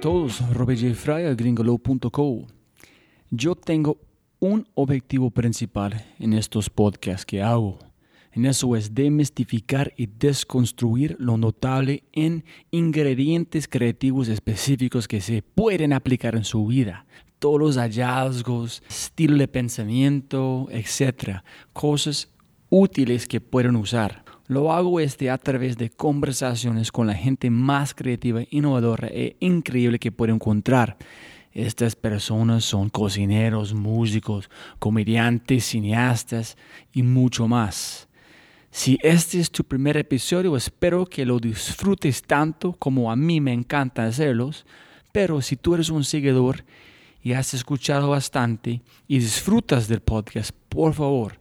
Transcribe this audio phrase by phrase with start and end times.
[0.00, 0.78] Todos, Robert.
[3.30, 3.98] Yo tengo
[4.38, 7.78] un objetivo principal en estos podcasts que hago.
[8.32, 15.92] En eso es demistificar y desconstruir lo notable en ingredientes creativos específicos que se pueden
[15.92, 17.06] aplicar en su vida.
[17.40, 21.40] Todos los hallazgos, estilo de pensamiento, etc.
[21.72, 22.28] Cosas
[22.70, 24.27] útiles que pueden usar.
[24.48, 29.98] Lo hago este a través de conversaciones con la gente más creativa, innovadora e increíble
[29.98, 30.96] que puedo encontrar.
[31.52, 34.48] Estas personas son cocineros, músicos,
[34.78, 36.56] comediantes, cineastas
[36.94, 38.08] y mucho más.
[38.70, 43.52] Si este es tu primer episodio, espero que lo disfrutes tanto como a mí me
[43.52, 44.64] encanta hacerlos,
[45.12, 46.64] pero si tú eres un seguidor
[47.22, 51.38] y has escuchado bastante y disfrutas del podcast, por favor,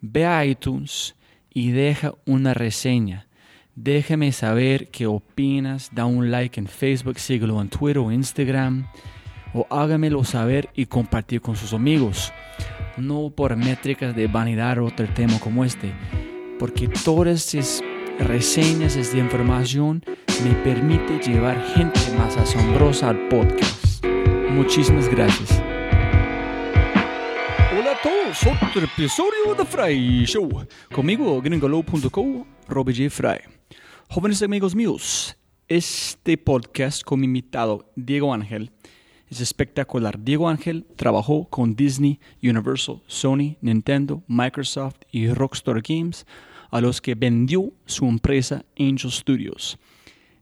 [0.00, 1.15] ve a iTunes
[1.56, 3.28] y deja una reseña.
[3.74, 8.86] Déjame saber qué opinas, da un like en Facebook, síguelo en Twitter o Instagram,
[9.54, 12.30] o hágamelo saber y compartir con sus amigos.
[12.98, 15.94] No por métricas de vanidad o otro tema como este,
[16.58, 17.82] porque todas estas
[18.18, 20.04] reseñas, esta información
[20.44, 24.04] me permite llevar gente más asombrosa al podcast.
[24.50, 25.65] Muchísimas gracias
[28.06, 30.64] todos, otro episodio de Fry Show.
[30.92, 33.10] Conmigo, gringolo.co, Robert J.
[33.10, 33.40] Fry.
[34.08, 35.36] Jóvenes amigos míos,
[35.66, 38.70] este podcast con mi invitado Diego Ángel
[39.28, 40.22] es espectacular.
[40.22, 46.26] Diego Ángel trabajó con Disney, Universal, Sony, Nintendo, Microsoft y Rockstar Games,
[46.70, 49.78] a los que vendió su empresa Angel Studios.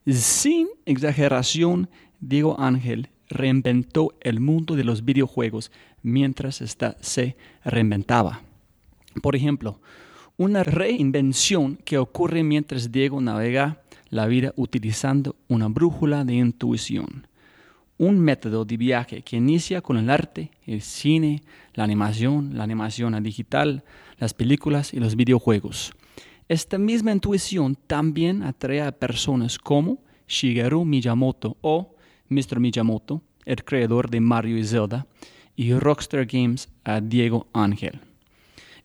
[0.06, 1.88] Sin exageración,
[2.20, 5.72] Diego Ángel reinventó el mundo de los videojuegos
[6.04, 8.42] mientras ésta se reinventaba.
[9.20, 9.80] Por ejemplo,
[10.36, 17.26] una reinvención que ocurre mientras Diego navega la vida utilizando una brújula de intuición.
[17.96, 21.42] Un método de viaje que inicia con el arte, el cine,
[21.74, 23.84] la animación, la animación digital,
[24.18, 25.92] las películas y los videojuegos.
[26.48, 29.98] Esta misma intuición también atrae a personas como
[30.28, 31.94] Shigeru Miyamoto o
[32.28, 32.60] Mr.
[32.60, 35.06] Miyamoto, el creador de Mario y Zelda,
[35.56, 38.00] y Rockstar Games a Diego Ángel.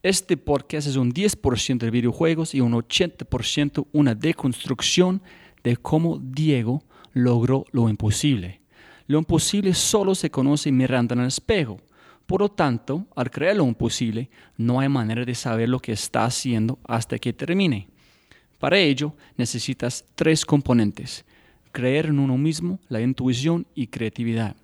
[0.02, 5.20] Este podcast es un 10% de videojuegos y un 80% una deconstrucción
[5.62, 6.82] de cómo Diego
[7.12, 8.60] logró lo imposible.
[9.06, 11.80] Lo imposible solo se conoce mirando en el espejo.
[12.26, 16.24] Por lo tanto, al crear lo imposible, no hay manera de saber lo que está
[16.24, 17.88] haciendo hasta que termine.
[18.58, 21.24] Para ello necesitas tres componentes,
[21.72, 24.54] creer en uno mismo, la intuición y creatividad.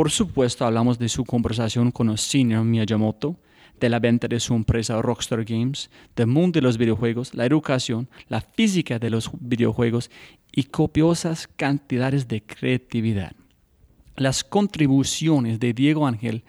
[0.00, 3.36] Por supuesto hablamos de su conversación con senior Miyamoto,
[3.78, 8.08] de la venta de su empresa Rockstar Games, del mundo de los videojuegos, la educación,
[8.26, 10.10] la física de los videojuegos
[10.52, 13.32] y copiosas cantidades de creatividad.
[14.16, 16.44] Las contribuciones de Diego Ángel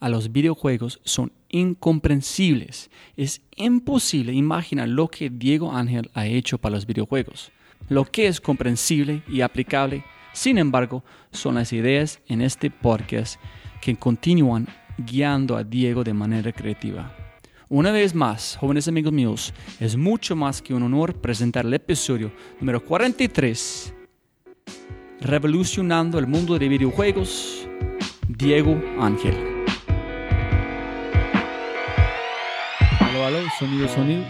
[0.00, 2.90] a los videojuegos son incomprensibles.
[3.18, 7.52] Es imposible imaginar lo que Diego Ángel ha hecho para los videojuegos.
[7.90, 10.04] Lo que es comprensible y aplicable,
[10.34, 13.40] sin embargo, son las ideas en este podcast
[13.80, 14.66] que continúan
[14.98, 17.16] guiando a Diego de manera creativa.
[17.68, 22.32] Una vez más, jóvenes amigos míos, es mucho más que un honor presentar el episodio
[22.58, 23.94] número 43,
[25.20, 27.68] Revolucionando el mundo de videojuegos,
[28.28, 29.34] Diego Ángel.
[32.98, 34.24] Aló, aló, sonido, sonido.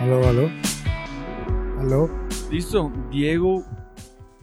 [0.00, 0.50] Aló, aló.
[1.78, 2.10] Aló.
[2.50, 3.64] Listo, Diego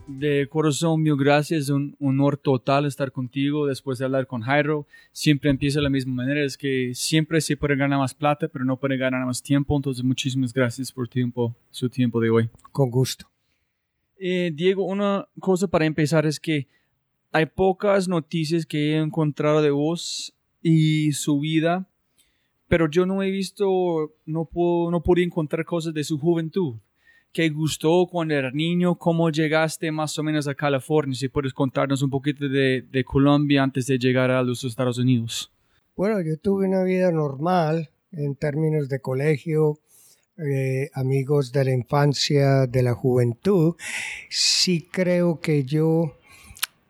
[0.06, 1.62] de corazón mío, gracias.
[1.62, 4.86] Es un honor total estar contigo después de hablar con Jairo.
[5.12, 6.44] Siempre empieza de la misma manera.
[6.44, 9.76] Es que siempre se puede ganar más plata, pero no puede ganar más tiempo.
[9.76, 12.50] Entonces, muchísimas gracias por tiempo, su tiempo de hoy.
[12.70, 13.26] Con gusto.
[14.18, 16.68] Eh, Diego, una cosa para empezar es que
[17.32, 21.88] hay pocas noticias que he encontrado de vos y su vida,
[22.68, 26.76] pero yo no he visto, no puedo, no pude encontrar cosas de su juventud
[27.32, 32.02] qué gustó cuando era niño, cómo llegaste más o menos a California, si puedes contarnos
[32.02, 35.50] un poquito de, de Colombia antes de llegar a los Estados Unidos.
[35.96, 39.78] Bueno, yo tuve una vida normal en términos de colegio,
[40.38, 43.74] eh, amigos de la infancia, de la juventud.
[44.30, 46.16] Sí creo que yo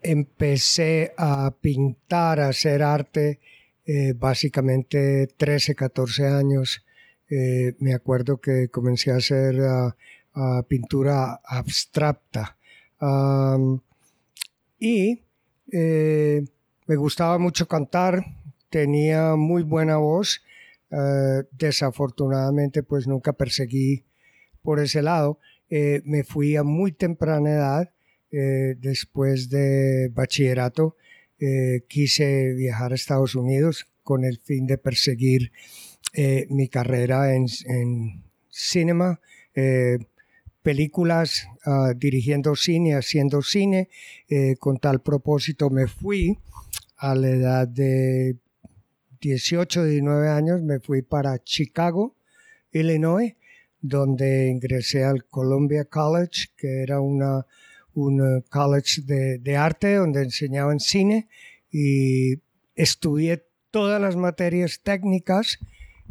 [0.02, 3.40] empecé a pintar, a hacer arte,
[3.84, 6.84] eh, básicamente 13, 14 años.
[7.28, 9.56] Eh, me acuerdo que comencé a hacer
[10.68, 12.56] pintura abstracta.
[14.78, 15.20] y
[15.72, 16.44] eh,
[16.86, 18.24] me gustaba mucho cantar,
[18.68, 20.42] tenía muy buena voz.
[20.90, 24.04] Eh, desafortunadamente, pues nunca perseguí
[24.62, 25.38] por ese lado.
[25.70, 27.90] Eh, me fui a muy temprana edad,
[28.30, 30.96] después de bachillerato.
[31.86, 35.52] quise viajar a Estados Unidos con el fin de perseguir
[36.48, 39.20] mi carrera en, en cinema
[40.62, 43.88] películas, ah, dirigiendo cine, haciendo cine.
[44.28, 46.38] Eh, con tal propósito me fui
[46.96, 48.36] a la edad de
[49.20, 52.14] 18, 19 años, me fui para Chicago,
[52.72, 53.34] Illinois,
[53.80, 57.46] donde ingresé al Columbia College, que era una,
[57.94, 61.28] un college de, de arte donde enseñaban cine
[61.70, 62.40] y
[62.74, 65.58] estudié todas las materias técnicas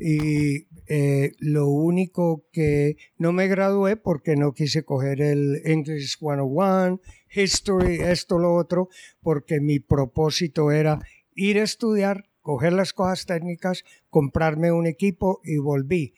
[0.03, 6.99] y eh, lo único que no me gradué porque no quise coger el English 101,
[7.33, 8.89] History, esto, lo otro,
[9.21, 10.99] porque mi propósito era
[11.35, 16.15] ir a estudiar, coger las cosas técnicas, comprarme un equipo y volví.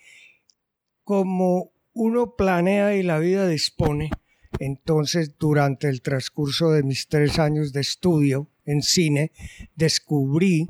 [1.04, 4.12] Como uno planea y la vida dispone,
[4.60, 9.34] entonces durante el transcurso de mis tres años de estudio en cine,
[9.76, 10.70] descubrí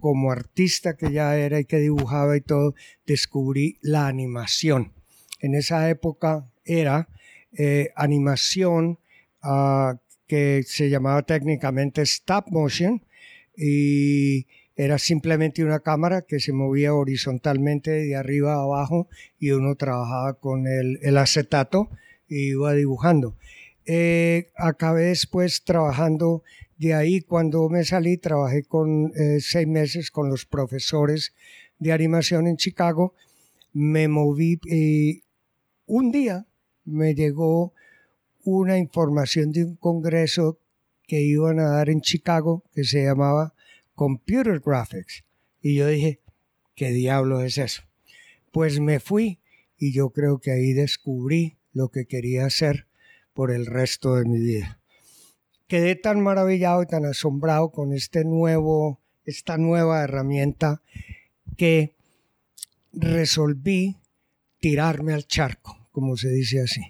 [0.00, 2.74] como artista que ya era y que dibujaba y todo,
[3.06, 4.92] descubrí la animación.
[5.40, 7.08] En esa época era
[7.52, 8.98] eh, animación
[9.42, 13.02] ah, que se llamaba técnicamente stop motion
[13.56, 19.74] y era simplemente una cámara que se movía horizontalmente de arriba a abajo y uno
[19.76, 21.88] trabajaba con el, acetato
[22.28, 23.36] y iba dibujando.
[23.86, 26.42] Eh, acabé después trabajando
[26.78, 31.32] de ahí, cuando me salí, trabajé con eh, seis meses con los profesores
[31.78, 33.14] de animación en Chicago.
[33.72, 35.22] Me moví y
[35.86, 36.46] un día
[36.84, 37.72] me llegó
[38.44, 40.58] una información de un congreso
[41.06, 43.54] que iban a dar en Chicago que se llamaba
[43.94, 45.24] Computer Graphics.
[45.62, 46.20] Y yo dije,
[46.74, 47.82] ¿qué diablo es eso?
[48.52, 49.40] Pues me fui
[49.78, 52.86] y yo creo que ahí descubrí lo que quería hacer
[53.32, 54.80] por el resto de mi vida
[55.66, 60.82] quedé tan maravillado y tan asombrado con este nuevo, esta nueva herramienta
[61.56, 61.94] que
[62.92, 63.96] resolví
[64.60, 66.82] tirarme al charco, como se dice así.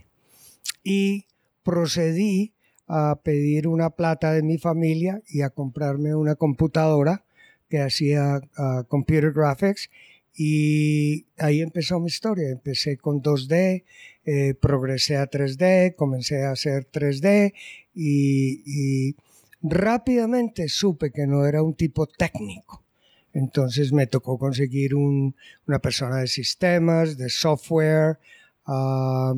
[0.83, 1.27] Y
[1.63, 2.53] procedí
[2.87, 7.25] a pedir una plata de mi familia y a comprarme una computadora
[7.69, 9.91] que hacía uh, computer graphics
[10.37, 12.51] y ahí empezó mi historia.
[12.51, 13.85] Empecé con 2D,
[14.25, 17.55] eh, progresé a 3D, comencé a hacer 3D
[17.95, 19.17] y,
[19.63, 22.85] rápidamente supe que no era un tipo técnico.
[23.33, 28.19] Entonces me tocó conseguir una persona de sistemas, de software,
[28.67, 29.35] ah,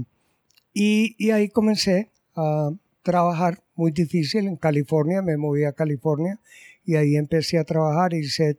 [0.75, 2.71] y, ahí comencé a
[3.03, 6.39] trabajar muy difícil en California, me moví a California
[6.85, 8.57] y ahí empecé a trabajar, hice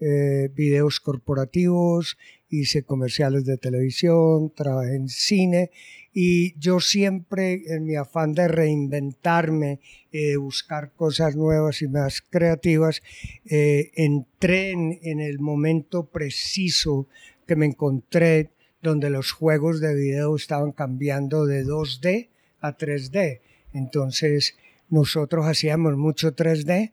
[0.00, 5.70] eh, videos corporativos, hice comerciales de televisión, trabajé en cine
[6.12, 9.80] y yo siempre en mi afán de reinventarme,
[10.12, 13.02] eh, buscar cosas nuevas y más creativas,
[13.46, 17.08] eh, entré en, el momento preciso
[17.46, 22.28] que me encontré donde los juegos de video estaban cambiando de 2D
[22.60, 23.40] a 3D.
[23.72, 24.56] Entonces
[24.88, 26.92] nosotros hacíamos mucho 3D.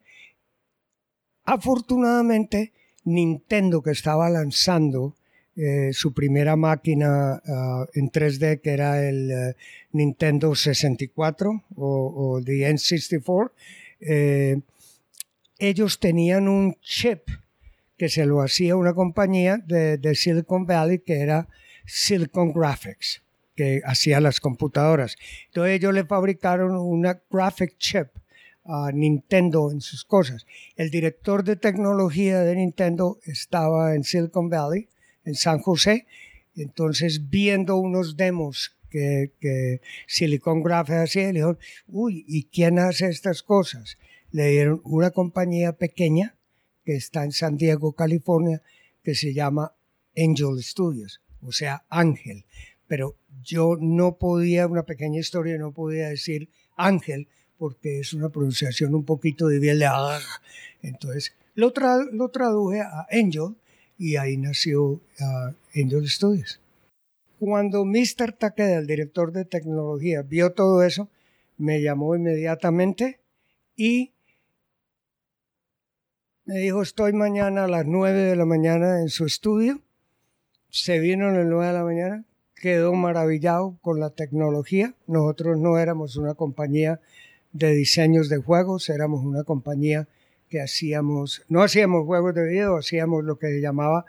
[1.44, 2.72] Afortunadamente,
[3.04, 5.16] Nintendo que estaba lanzando
[5.56, 9.56] eh, su primera máquina ah, en 3D, que era el eh,
[9.92, 13.52] Nintendo 64 o, the N64,
[14.00, 14.62] eh,
[15.60, 17.30] ellos tenían un chip
[17.98, 21.50] que se lo hacía una compañía de, Silicon Valley que era
[21.86, 23.22] Silicon Graphics,
[23.56, 25.18] que hacía las computadoras.
[25.48, 28.08] Entonces ellos le fabricaron una graphic chip
[28.64, 30.46] a Nintendo en sus cosas.
[30.76, 34.90] El director de tecnología de Nintendo estaba en Silicon Valley
[35.26, 36.06] en San José.
[36.56, 43.42] Entonces, viendo unos demos que, Silicon Graphics hacía, le dijeron, uy, ¿y quién hace estas
[43.42, 43.98] cosas?
[44.32, 46.36] Le dieron una compañía pequeña
[46.84, 48.62] que está en San Diego, California,
[49.04, 49.74] que se llama
[50.16, 52.46] Angel Studios, o sea, Ángel.
[52.88, 57.28] Pero yo no podía, una pequeña historia, no podía decir Ángel,
[57.62, 59.80] porque es una pronunciación un poquito de bien
[60.82, 61.72] Entonces, lo,
[62.12, 63.56] lo traduje a Angel
[64.00, 65.00] y ahí nació uh,
[65.76, 66.60] Angel Studios.
[67.38, 68.34] Cuando Mr.
[68.34, 71.08] Takeda, el director de tecnología, vio todo eso,
[71.60, 73.20] me llamó inmediatamente
[73.76, 74.12] y
[76.46, 79.82] me dijo, estoy mañana a las 9 de la mañana en su estudio.
[80.72, 82.26] Se vino a las 9 de la mañana,
[82.56, 84.96] quedó maravillado con la tecnología.
[85.06, 87.00] Nosotros no éramos una compañía
[87.54, 90.08] de diseños de juegos, éramos una compañía
[90.50, 94.06] que hacíamos, no hacíamos juegos de video, hacíamos lo que llamaba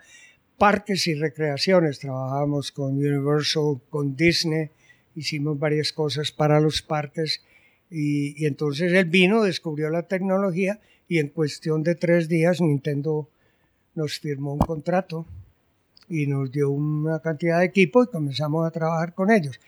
[0.57, 1.99] parques y recreaciones.
[1.99, 4.69] Trabajábamos con Universal, con Disney,
[5.15, 7.41] hicimos varias cosas para los parques
[7.89, 13.29] y, entonces él vino, descubrió la tecnología y en cuestión de tres días Nintendo
[13.95, 15.25] nos firmó un contrato
[16.09, 19.59] y nos dio una cantidad de equipo y comenzamos a trabajar con ellos.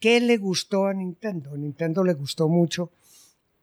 [0.00, 1.54] ¿Qué le gustó a Nintendo?
[1.54, 2.90] A Nintendo le gustó mucho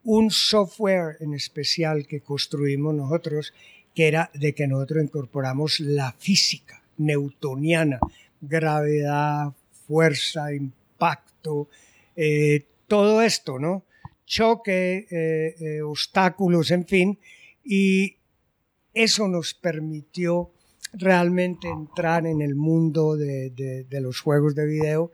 [0.05, 3.53] un software en especial que construimos nosotros,
[3.93, 8.00] que era de que nosotros incorporamos la física newtoniana,
[8.39, 9.51] gravedad,
[9.88, 11.69] fuerza, impacto,
[12.15, 13.83] eh, todo esto, ¿no?
[14.25, 17.19] Choque, eh, eh, obstáculos, en fin,
[17.63, 18.15] y
[18.93, 20.51] eso nos permitió
[20.93, 25.12] realmente entrar en el mundo de los juegos de video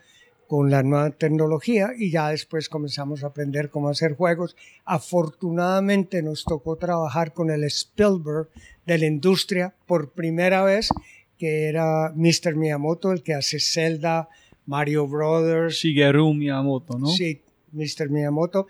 [0.52, 4.58] con la nueva tecnología y ya después comenzamos a aprender cómo hacer juegos.
[4.84, 8.50] Afortunadamente nos tocó trabajar con el Spielberg
[8.86, 10.90] de la industria por primera vez,
[11.38, 12.58] que era Mr.
[12.58, 14.28] Miyamoto, el que hace Zelda,
[14.66, 15.76] Mario Brothers.
[15.76, 17.08] Shigeru Miyamoto, ¿no?
[17.08, 17.40] Sí,
[17.72, 18.10] Mr.
[18.10, 18.68] Miyamoto.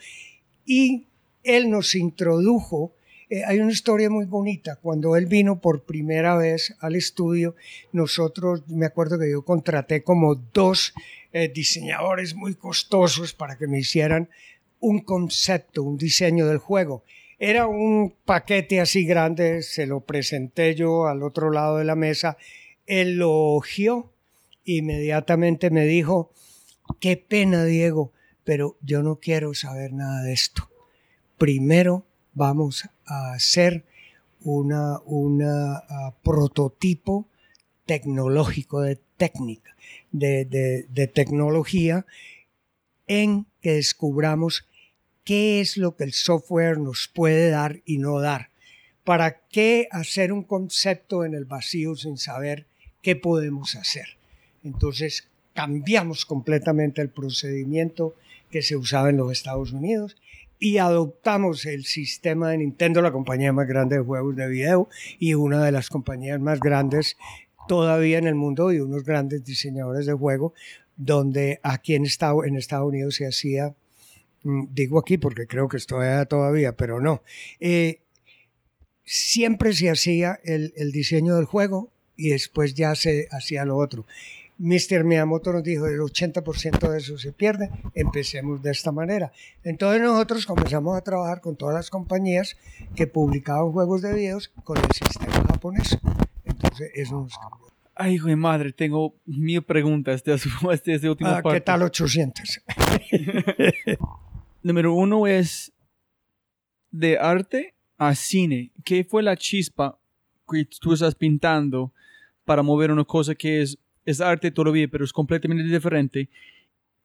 [0.63, 1.07] Y
[1.41, 2.93] él nos introdujo
[3.31, 4.75] eh, hay una historia muy bonita.
[4.75, 7.55] Cuando él vino por primera vez al estudio,
[7.93, 10.93] nosotros, me acuerdo que yo contraté como dos
[11.31, 14.27] eh, diseñadores muy costosos para que me hicieran
[14.81, 17.05] un concepto, un diseño del juego.
[17.39, 22.35] Era un paquete así grande, se lo presenté yo al otro lado de la mesa,
[22.85, 24.11] él lo ojió,
[24.65, 26.33] inmediatamente me dijo,
[26.99, 28.11] qué pena Diego,
[28.43, 30.69] pero yo no quiero saber nada de esto.
[31.37, 33.85] Primero vamos a hacer
[34.43, 37.27] una, una ah, prototipo
[37.85, 39.75] tecnológico de técnica
[40.11, 42.05] de, tecnología
[43.07, 44.65] en que descubramos
[45.23, 48.49] qué es lo que el software nos puede dar y no dar.
[49.03, 52.65] ¿Para qué hacer un concepto en el vacío sin saber
[53.01, 54.17] qué podemos hacer?
[54.63, 58.15] Entonces cambiamos completamente el procedimiento
[58.51, 60.17] que se usaba en los Estados Unidos
[60.61, 64.87] y adoptamos el sistema de Nintendo, la compañía más grande de juegos de video
[65.17, 67.17] y una de las compañías más grandes
[67.67, 70.53] todavía en el mundo y unos grandes diseñadores de juego,
[70.95, 73.73] donde aquí en Estados, en Estados Unidos se hacía,
[74.43, 75.97] mm, digo aquí porque creo que esto
[76.29, 77.23] todavía, pero no,
[77.59, 78.01] eh,
[79.03, 84.05] siempre se hacía el, el diseño del juego y después ya se hacía lo otro.
[84.61, 85.03] Mr.
[85.03, 89.31] Miyamoto nos dijo, el 80% de eso se pierde, empecemos de esta manera.
[89.63, 92.57] Entonces nosotros comenzamos a trabajar con todas las compañías
[92.95, 95.97] que publicaban juegos de videos con el sistema japonés.
[96.45, 97.71] Entonces eso nos cambió.
[97.95, 100.33] Ay, hijo de madre, tengo mil preguntas de,
[100.85, 101.57] de, de última ah, parte.
[101.57, 102.61] ¿Qué tal 800?
[104.63, 105.73] Número uno es
[106.91, 108.71] de arte a cine.
[108.83, 109.97] ¿Qué fue la chispa
[110.47, 111.91] que tú estás pintando
[112.45, 116.29] para mover una cosa que es, es arte todavía, pero es completamente diferente?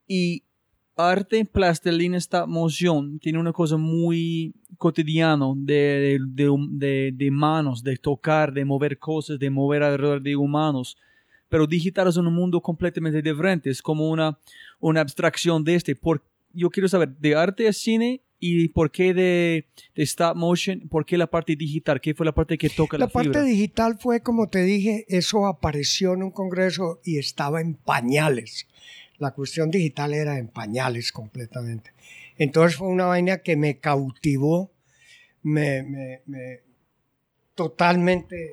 [0.07, 0.43] Y
[0.97, 8.53] arte, plastilina, esta moción tiene una cosa muy cotidiana de, de, de, manos, de tocar,
[8.53, 10.97] de mover cosas, de mover alrededor de humanos.
[11.49, 14.39] Pero digital es un mundo completamente diferente, es como una,
[14.81, 15.95] una abstracción de este.
[15.95, 20.89] Por, yo quiero saber, de arte a cine y por qué de, de, stop motion,
[20.89, 23.99] por qué la parte digital, qué fue la parte que toca la, la parte digital
[23.99, 28.67] fue, como te dije, eso apareció en un congreso y estaba en pañales
[29.19, 31.93] la cuestión digital era en pañales completamente.
[32.39, 34.71] Entonces fue una vaina que me cautivó,
[35.43, 36.61] me, me,
[37.55, 38.53] totalmente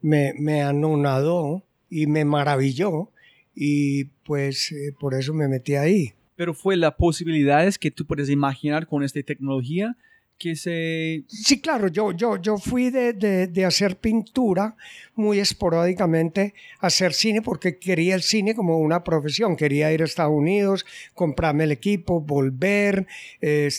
[0.00, 3.10] me, me, anonadó y me maravilló
[3.54, 6.14] y pues eh, por eso me metí ahí.
[6.36, 9.96] Pero fue las posibilidades que tú puedes imaginar con esta tecnología
[10.38, 11.24] que se...
[11.28, 14.76] Sí, claro, yo, yo, yo fui de, de, hacer pintura
[15.14, 20.34] muy esporádicamente hacer cine porque quería el cine como una profesión, quería ir a Estados
[20.34, 23.06] Unidos, comprarme el equipo, volver,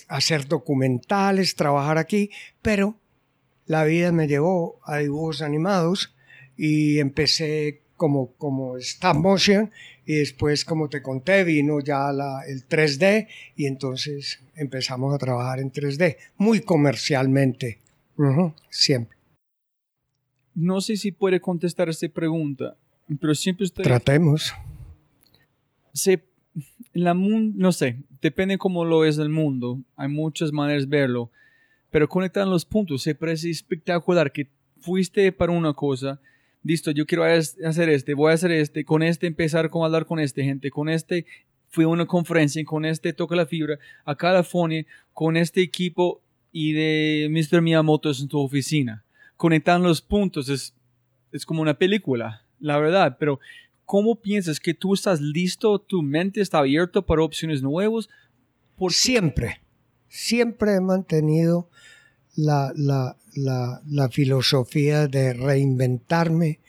[0.07, 2.31] hacer documentales, trabajar aquí,
[2.61, 2.95] pero
[3.65, 6.15] la vida me llevó a dibujos animados
[6.57, 9.71] y empecé como, como stop motion
[10.05, 15.59] y después, como te conté, vino ya la, el 3D y entonces empezamos a trabajar
[15.59, 17.79] en 3D, muy comercialmente,
[18.69, 19.17] siempre.
[20.53, 22.77] No sé si puede contestar esta pregunta,
[23.19, 23.83] pero siempre estoy...
[23.83, 24.53] Tratemos.
[25.91, 26.23] Se,
[26.93, 31.31] la, no sé, depende cómo lo es el mundo, hay muchas maneras de verlo,
[31.89, 36.19] pero conectan los puntos, se parece espectacular que fuiste para una cosa,
[36.65, 40.19] listo, yo quiero hacer este, voy a hacer este, con este empezar a hablar con
[40.19, 41.25] este gente, con este
[41.69, 46.73] fui a una conferencia, con este toca la fibra a California, con este equipo y
[46.73, 47.61] de Mr.
[47.61, 49.03] Miyamoto en tu oficina.
[49.37, 50.73] Conectan los puntos, es,
[51.31, 53.39] es como una película, la verdad, pero
[53.85, 58.09] ¿cómo piensas que tú estás listo, tu mente está abierta para opciones nuevas?
[58.75, 59.61] Por siempre,
[60.07, 61.69] siempre he mantenido
[62.35, 66.59] la, la, la, filosofía de reinventarme,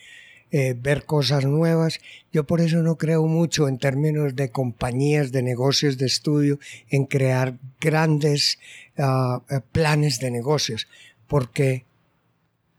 [0.51, 2.01] eh, ver cosas nuevas.
[2.33, 7.05] Yo por eso no creo mucho en términos de compañías, de negocios de estudio, en
[7.05, 8.59] crear grandes
[8.99, 10.89] ah, eh, planes de negocios,
[11.27, 11.85] porque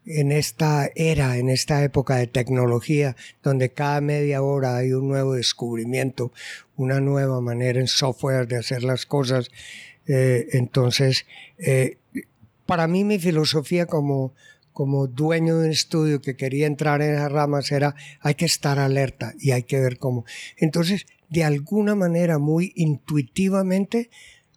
[0.06, 5.34] en esta era, en esta época de tecnología, donde cada media hora hay un nuevo
[5.34, 6.32] descubrimiento,
[6.76, 9.50] una nueva manera en software de hacer las cosas,
[10.06, 11.26] eh, entonces
[12.68, 14.34] para mí mi filosofía como,
[14.74, 18.78] como dueño de un estudio que quería entrar en esas ramas era hay que estar
[18.78, 20.26] alerta y hay que ver cómo.
[20.58, 24.10] Entonces, de alguna manera muy intuitivamente,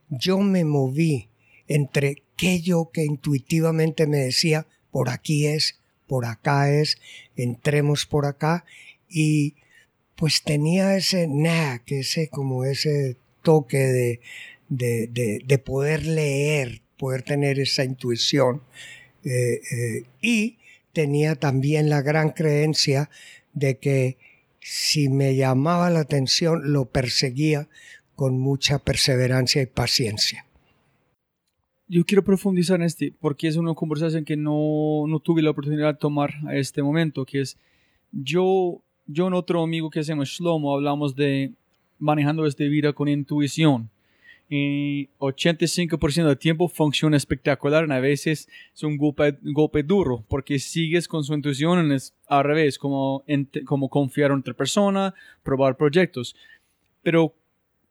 [0.10, 1.30] yo me moví
[1.70, 6.98] entre aquello que intuitivamente me decía, por aquí es, por acá es,
[7.38, 8.66] entremos por acá,
[9.08, 9.56] y
[10.18, 14.20] pues tenía ese knack, ese como ese toque de,
[14.68, 18.62] de, de, de poder leer poder tener esa intuición.
[19.24, 20.58] Eh, eh, y
[20.94, 23.10] tenía también la gran creencia
[23.54, 24.18] de que
[24.60, 27.68] si me llamaba la atención, lo perseguía
[28.16, 30.46] con mucha perseverancia y paciencia.
[31.88, 35.94] Yo quiero profundizar en este, porque es una conversación que no, no tuve la oportunidad
[35.94, 37.58] de tomar a este momento, que es
[38.12, 41.52] yo, yo y otro amigo que se llama Shlomo hablamos de
[41.98, 43.90] manejando esta vida con intuición
[44.54, 47.90] y 85% del tiempo funciona espectacular.
[47.90, 53.24] A veces es un golpe, golpe duro porque sigues con su intuición al revés, como,
[53.66, 56.36] como confiar en otra persona, probar proyectos.
[57.02, 57.34] Pero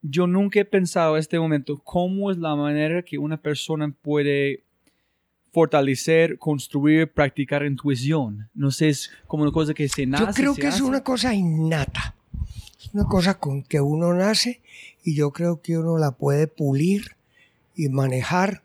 [0.02, 4.62] yo nunca he pensado en este momento cómo es la manera que una persona puede
[5.52, 8.50] fortalecer, construir, practicar intuición.
[8.52, 10.26] No sé, es como una cosa que se nace.
[10.26, 12.16] Yo creo que es una cosa innata.
[12.78, 14.60] Es una cosa con que uno nace
[15.04, 17.16] y yo creo que uno la puede pulir
[17.74, 18.62] y manejar.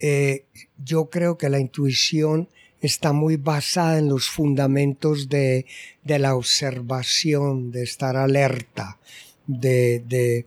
[0.00, 0.44] Eh,
[0.84, 2.48] yo creo que la intuición
[2.80, 5.66] está muy basada en los fundamentos de,
[6.02, 8.98] de la observación, de estar alerta,
[9.46, 10.46] de, de,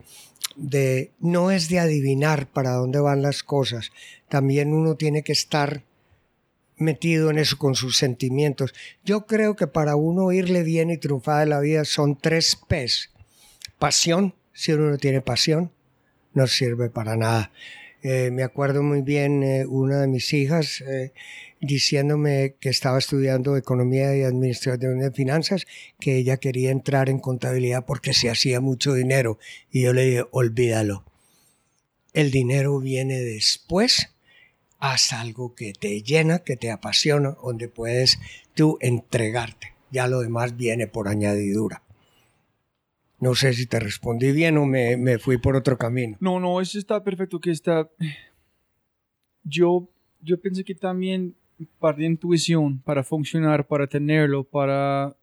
[0.56, 3.91] de, no es de adivinar para dónde van las cosas,
[4.28, 5.84] también uno tiene que estar
[6.78, 8.74] metido en eso con sus sentimientos.
[9.04, 13.12] Yo creo que para uno irle bien y triunfar en la vida son tres P's.
[13.80, 15.72] Pasión, si uno no tiene pasión,
[16.34, 17.52] no sirve para nada.
[18.02, 21.12] Eh, me acuerdo muy bien eh, una de mis hijas eh,
[21.60, 25.65] diciéndome que estaba estudiando economía y administración de finanzas,
[26.00, 29.39] que ella quería entrar en contabilidad porque se hacía mucho dinero.
[29.72, 31.04] Y yo le dije, olvídalo.
[32.13, 34.10] El dinero viene después.
[34.80, 38.20] Haz algo que te llena, que te apasiona, donde puedes
[38.54, 39.74] tú entregarte.
[39.91, 41.85] Ya lo demás viene por añadidura.
[43.26, 46.16] No sé si te respondí bien o me, me fui por otro camino.
[46.20, 47.90] No, no, eso está perfecto que está...
[49.44, 49.90] Yo,
[50.22, 51.34] yo pensé que también
[51.80, 55.16] para la intuición, para funcionar, para tenerlo, para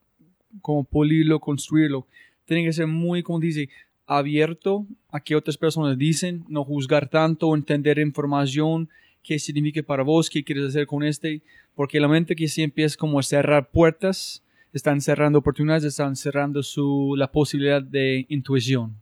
[0.61, 2.05] como pulirlo, construirlo,
[2.43, 3.69] tiene que ser muy, como dice,
[4.05, 8.89] abierto a que otras personas dicen, no juzgar tanto, entender información,
[9.23, 11.41] qué significa para vos, qué quieres hacer con este,
[11.73, 14.42] porque la mente que sí empieza como cerrar puertas,
[14.73, 18.97] están cerrando oportunidades, están cerrando su, la posibilidad de intuición.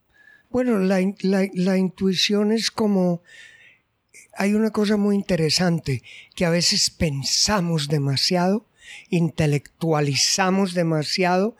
[0.49, 3.23] Bueno, la, la, la intuición es como...
[4.37, 6.03] Hay una cosa muy interesante,
[6.35, 8.65] que a veces pensamos demasiado,
[9.09, 11.55] intelectualizamos demasiado,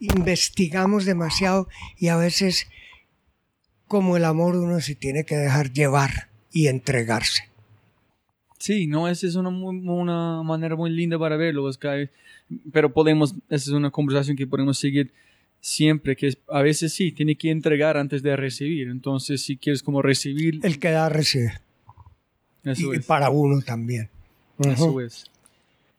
[0.00, 2.68] investigamos demasiado y a veces
[3.86, 7.50] como el amor uno se tiene que dejar llevar y entregarse.
[8.58, 12.10] Sí, no, esa es una, una manera muy linda para verlo, Oscar
[12.72, 15.12] pero podemos, esa es una conversación que podemos seguir
[15.60, 18.88] siempre, que a veces sí, tiene que entregar antes de recibir.
[18.88, 20.60] Entonces, si quieres como recibir...
[20.62, 21.60] El que da recibe.
[22.64, 24.08] Eso y para uno también.
[24.58, 25.30] Eso es.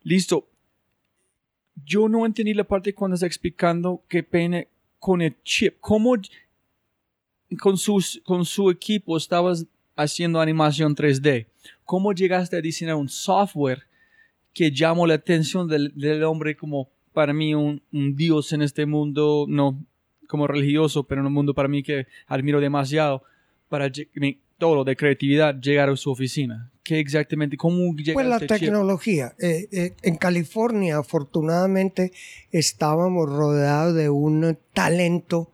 [0.03, 0.47] Listo.
[1.85, 4.65] Yo no entendí la parte cuando estás explicando qué pena
[4.99, 5.75] con el chip.
[5.79, 6.15] ¿Cómo
[7.59, 11.45] con, sus, con su equipo estabas haciendo animación 3D?
[11.85, 13.83] ¿Cómo llegaste a diseñar un software
[14.57, 19.85] que llamó la atención del, hombre como para mí un, dios en este mundo, no
[20.27, 23.21] como religioso, pero en un mundo para mí que admiro demasiado,
[23.69, 23.91] para
[24.57, 26.71] todo lo de creatividad, llegar a su oficina.
[26.81, 27.55] ¿Qué exactamente?
[27.55, 29.35] ¿Cómo llega Pues la este tecnología.
[29.37, 32.11] Eh, eh, en California, afortunadamente,
[32.51, 35.51] estábamos rodeados de un talento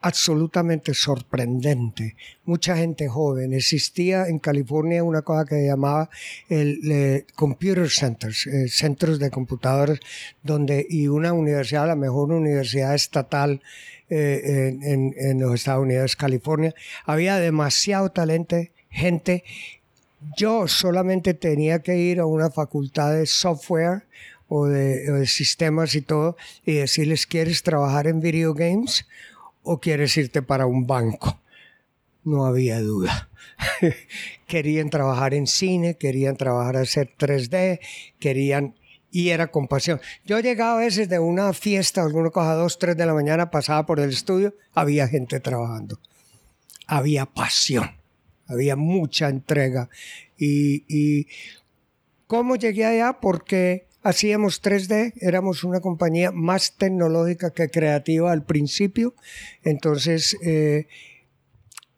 [0.00, 2.14] absolutamente sorprendente.
[2.44, 3.52] Mucha gente joven.
[3.52, 6.08] Existía en California una cosa que llamaba
[6.48, 10.00] el Computer Centers, eh, centros de computadores,
[10.42, 13.60] donde y una universidad, la mejor universidad estatal
[14.10, 18.56] eh, en, en, los Estados Unidos, California, había demasiado talento,
[18.90, 19.44] gente.
[20.36, 24.04] Yo solamente tenía que ir a una facultad de software
[24.48, 29.06] o de, o de sistemas y todo y decirles, ¿quieres trabajar en video games?
[29.70, 31.42] O quieres irte para un banco.
[32.24, 33.28] No había duda.
[34.46, 37.78] querían trabajar en cine, querían trabajar a hacer 3D,
[38.18, 38.76] querían
[39.10, 40.00] y era compasión.
[40.24, 43.84] Yo llegaba a veces de una fiesta, alguna cosa, dos, tres de la mañana, pasaba
[43.84, 46.00] por el estudio, había gente trabajando.
[46.86, 47.90] Había pasión,
[48.46, 49.90] había mucha entrega.
[50.38, 51.26] Y
[52.26, 53.18] ¿cómo llegué allá?
[53.20, 59.14] Porque hacíamos 3D, éramos una compañía más tecnológica que creativa al principio,
[59.64, 60.86] entonces eh,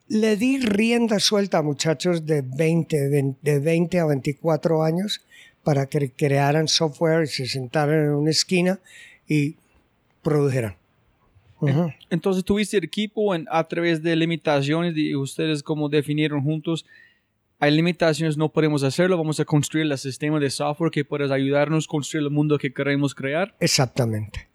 [0.08, 5.20] le di rienda suelta a muchachos de 20, de 20 a 24 años
[5.62, 8.80] para que crearan software y se sentaran en una esquina
[9.28, 9.56] y
[10.22, 10.76] produjeran.
[12.08, 16.86] Entonces tuviste el equipo en, a través de limitaciones y ustedes como definieron juntos
[17.60, 21.84] hay limitaciones, no podemos hacerlo, vamos a construir el sistema de software que pueda ayudarnos
[21.84, 23.54] a construir el mundo que queremos crear.
[23.60, 24.48] Exactamente.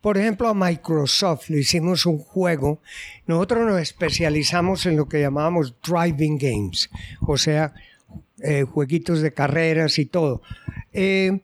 [0.00, 2.80] Por ejemplo, a Microsoft le hicimos un juego.
[3.26, 6.88] Nosotros nos especializamos en lo que llamamos driving games,
[7.26, 7.74] o sea,
[8.40, 10.40] eh, jueguitos de carreras y todo.
[10.92, 11.40] Eh,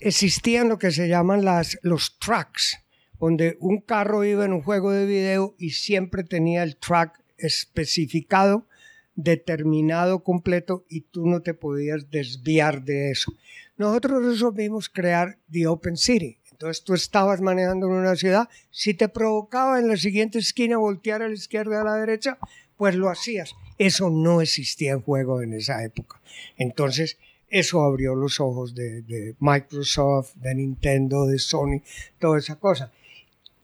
[0.00, 2.78] existían lo que se llaman las, los tracks,
[3.18, 8.66] donde un carro iba en un juego de video y siempre tenía el track especificado
[9.14, 13.32] determinado completo y tú no te podías desviar de eso.
[13.76, 16.38] Nosotros resolvimos crear The Open City.
[16.50, 21.22] Entonces tú estabas manejando en una ciudad, si te provocaba en la siguiente esquina voltear
[21.22, 22.38] a la izquierda o a la derecha,
[22.76, 23.54] pues lo hacías.
[23.76, 26.20] Eso no existía en juego en esa época.
[26.56, 31.82] Entonces eso abrió los ojos de, de Microsoft, de Nintendo, de Sony,
[32.18, 32.92] toda esa cosa.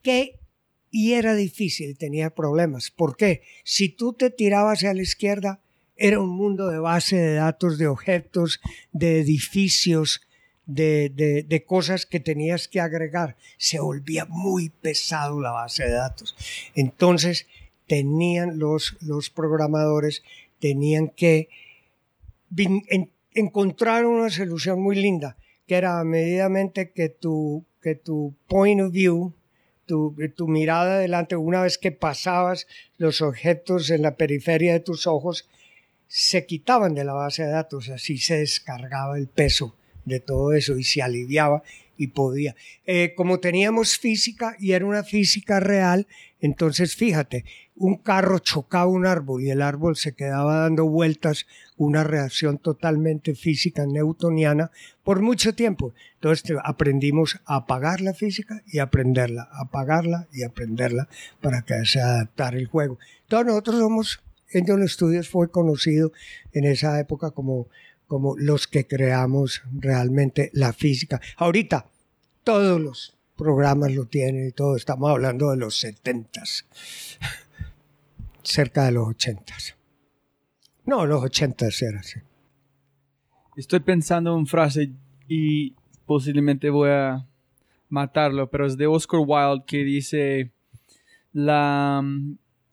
[0.02, 0.39] ¿Qué
[0.90, 2.90] y era difícil, tenía problemas.
[2.90, 3.42] ¿Por qué?
[3.64, 5.60] Si tú te tirabas hacia la izquierda,
[5.96, 8.60] era un mundo de base de datos, de objetos,
[8.92, 10.22] de edificios,
[10.66, 13.36] de, de, cosas que tenías que agregar.
[13.58, 16.36] Se volvía muy pesado la base de datos.
[16.74, 17.46] Entonces,
[17.86, 20.22] tenían los, los programadores,
[20.58, 21.48] tenían que
[23.34, 26.48] encontraron una solución muy linda, que era a medida
[26.94, 29.34] que tu, que tu point of view,
[29.90, 32.66] tu, mirada adelante, una vez que pasabas
[32.98, 35.48] los objetos en la periferia de tus ojos,
[36.06, 40.76] se quitaban de la base de datos, así se descargaba el peso de todo eso
[40.76, 41.62] y se aliviaba
[41.96, 42.54] y podía.
[42.86, 46.06] Eh, como teníamos física y era una física real,
[46.40, 47.44] entonces fíjate,
[47.80, 51.46] un carro chocaba un árbol y el árbol se quedaba dando vueltas,
[51.78, 54.70] una reacción totalmente física newtoniana
[55.02, 55.94] por mucho tiempo.
[56.16, 61.08] Entonces aprendimos a apagar la física y aprenderla, apagarla y aprenderla
[61.40, 62.98] para que se adaptara el juego.
[63.28, 64.20] Todos nosotros somos
[64.54, 66.12] Angel Studios fue conocido
[66.52, 67.68] en esa época como,
[68.06, 71.18] como los que creamos realmente la física.
[71.38, 71.86] Ahorita,
[72.44, 74.76] todos los programas lo tienen y todo.
[74.76, 76.66] Estamos hablando de los setentas,
[78.50, 79.76] cerca de los ochentas.
[80.84, 82.20] No, los ochentas era así.
[83.56, 84.92] Estoy pensando en frase
[85.28, 85.74] y
[86.06, 87.26] posiblemente voy a
[87.88, 90.52] matarlo, pero es de Oscar Wilde que dice
[91.32, 92.02] la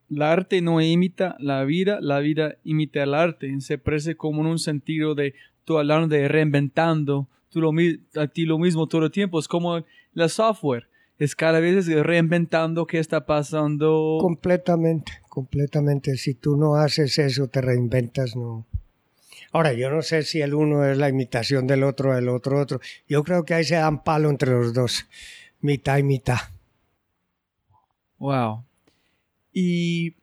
[0.09, 3.59] la arte no imita la vida, la vida imita el arte.
[3.59, 5.33] Se parece como en un sentido de
[5.65, 7.71] tú hablando de reinventando tú lo,
[8.15, 9.39] a ti lo mismo todo el tiempo.
[9.39, 10.87] Es como la software.
[11.19, 14.17] Es cada vez reinventando qué está pasando.
[14.21, 16.15] Completamente, completamente.
[16.17, 18.65] Si tú no haces eso, te reinventas, no.
[19.51, 22.79] Ahora, yo no sé si el uno es la imitación del otro, el otro, otro.
[23.07, 25.07] Yo creo que ahí se dan palo entre los dos,
[25.61, 26.37] mitad y mitad.
[28.19, 28.63] Wow.
[29.51, 30.15] Y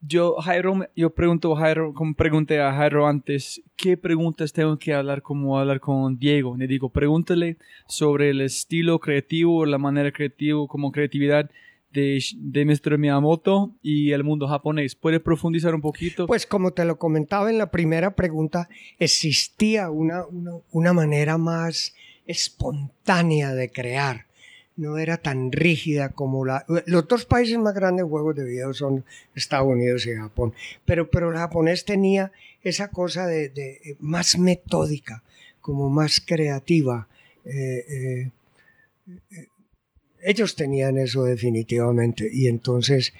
[0.00, 5.58] yo, Jairo, yo pregunto Jairo, pregunté a Jairo antes, ¿qué preguntas tengo que hablar como
[5.58, 6.56] hablar con Diego?
[6.56, 11.50] Le digo, pregúntale sobre el estilo creativo, la manera creativa, como creatividad
[11.92, 12.98] de, de Mr.
[12.98, 14.94] Miyamoto y el mundo japonés.
[14.94, 16.26] ¿Puede profundizar un poquito?
[16.26, 21.94] Pues como te lo comentaba en la primera pregunta, existía una, una, una manera más
[22.26, 24.29] espontánea de crear
[24.80, 26.64] no era tan rígida como la...
[26.86, 31.30] Los dos países más grandes juegos de video son Estados Unidos y Japón, pero, pero
[31.30, 35.22] el japonés tenía esa cosa de, de más metódica,
[35.60, 37.08] como más creativa.
[37.44, 38.30] Eh, eh,
[39.30, 39.46] eh,
[40.22, 43.12] ellos tenían eso definitivamente y entonces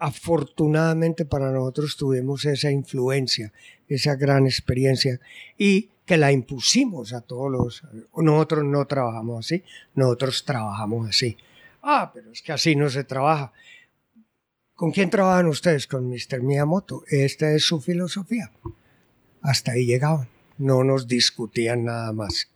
[0.00, 3.52] afortunadamente para nosotros tuvimos esa influencia,
[3.86, 5.20] esa gran experiencia
[5.58, 7.82] y que la impusimos a todos los...
[8.16, 9.62] Nosotros no trabajamos así,
[9.94, 11.36] nosotros trabajamos así.
[11.82, 13.52] Ah, pero es que así no se trabaja.
[14.74, 15.86] ¿Con quién trabajan ustedes?
[15.86, 16.40] Con Mr.
[16.42, 17.02] Miyamoto.
[17.08, 18.50] Esta es su filosofía.
[19.42, 20.28] Hasta ahí llegaban.
[20.56, 22.50] No nos discutían nada más.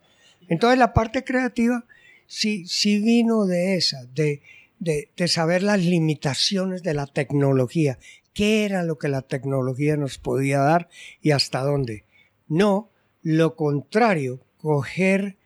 [0.48, 1.84] Entonces la parte creativa
[2.26, 4.40] sí, sí vino de esa, de,
[4.78, 7.98] de, de saber las limitaciones de la tecnología.
[8.32, 10.88] ¿Qué era lo que la tecnología nos podía dar
[11.20, 12.06] y hasta dónde?
[12.48, 12.91] No
[13.22, 15.36] lo contrario, coger,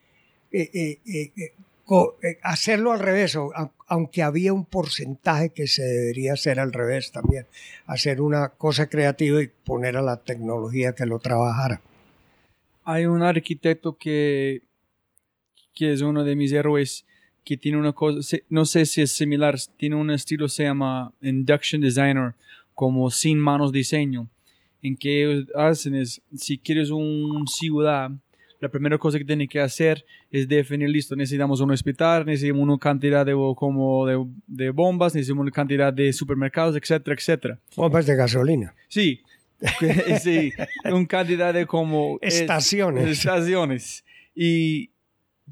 [0.52, 3.38] eh, eh, eh, hacerlo al revés,
[3.86, 7.46] aunque había un porcentaje que se debería hacer al revés también,
[7.86, 11.80] hacer una cosa creativa y poner a la tecnología que lo trabajara.
[12.84, 14.62] Hay un arquitecto que,
[15.74, 17.04] que es uno de mis héroes
[17.44, 21.80] que tiene una cosa, no sé si es similar, tiene un estilo, se llama Induction
[21.80, 22.34] Designer,
[22.74, 24.28] como sin manos diseño
[24.86, 28.10] en que hacen es, si quieres un ciudad,
[28.60, 32.78] la primera cosa que tienen que hacer es definir, listo, necesitamos un hospital, necesitamos una
[32.78, 37.60] cantidad de, como de, bombas, necesitamos una cantidad de supermercados, etcétera, etcétera.
[37.76, 38.74] Bombas de gasolina.
[38.88, 39.22] Sí,
[40.22, 40.52] sí,
[40.84, 42.18] una cantidad de como...
[42.22, 43.06] Estaciones.
[43.06, 44.04] estaciones.
[44.34, 44.90] Y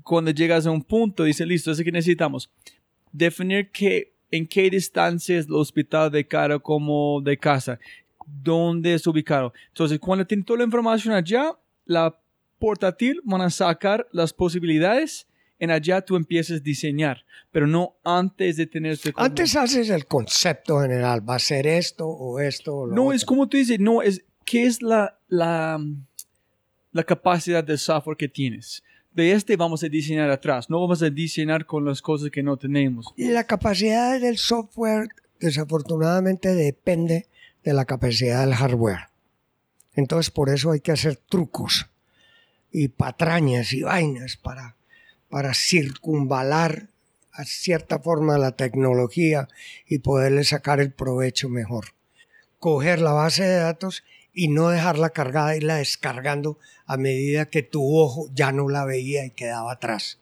[0.02, 2.50] cuando llegas a un punto, dice, listo, es que necesitamos
[3.12, 7.78] definir que en qué distancia es el hospital de cara como de casa,
[8.26, 9.52] dónde es ubicado.
[9.68, 11.52] Entonces, cuando tiene toda la información allá,
[11.84, 12.18] la
[12.58, 15.26] portátil van a sacar las posibilidades
[15.58, 18.98] en allá tú empiezas a diseñar, pero no antes de tener...
[19.16, 23.48] Antes haces el concepto general, va a ser esto o esto o No, es como
[23.48, 25.80] tú dices, no, es qué es la, la,
[26.92, 28.82] la capacidad de software que tienes.
[29.12, 32.56] De este vamos a diseñar atrás, no vamos a diseñar con las cosas que no
[32.56, 33.06] tenemos.
[33.16, 35.08] Y la capacidad del software
[35.38, 37.26] desafortunadamente depende
[37.64, 39.08] de la capacidad del hardware.
[39.94, 41.86] Entonces por eso hay que hacer trucos
[42.70, 44.76] y patrañas y vainas para,
[45.28, 46.88] para circunvalar
[47.32, 49.48] a cierta forma la tecnología
[49.88, 51.86] y poderle sacar el provecho mejor.
[52.58, 57.96] Coger la base de datos y no dejarla cargada, irla descargando a medida que tu
[57.96, 60.18] ojo ya no la veía y quedaba atrás.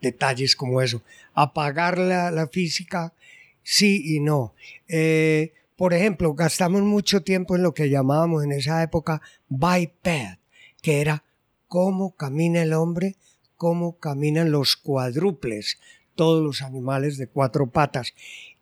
[0.00, 1.02] Detalles como eso.
[1.34, 3.14] Apagar la, la física,
[3.62, 4.54] sí y no.
[4.88, 10.38] Eh, por ejemplo, gastamos mucho tiempo en lo que llamábamos en esa época bypad,
[10.80, 11.24] que era
[11.68, 13.16] cómo camina el hombre,
[13.56, 15.78] cómo caminan los cuádruples,
[16.14, 18.14] todos los animales de cuatro patas.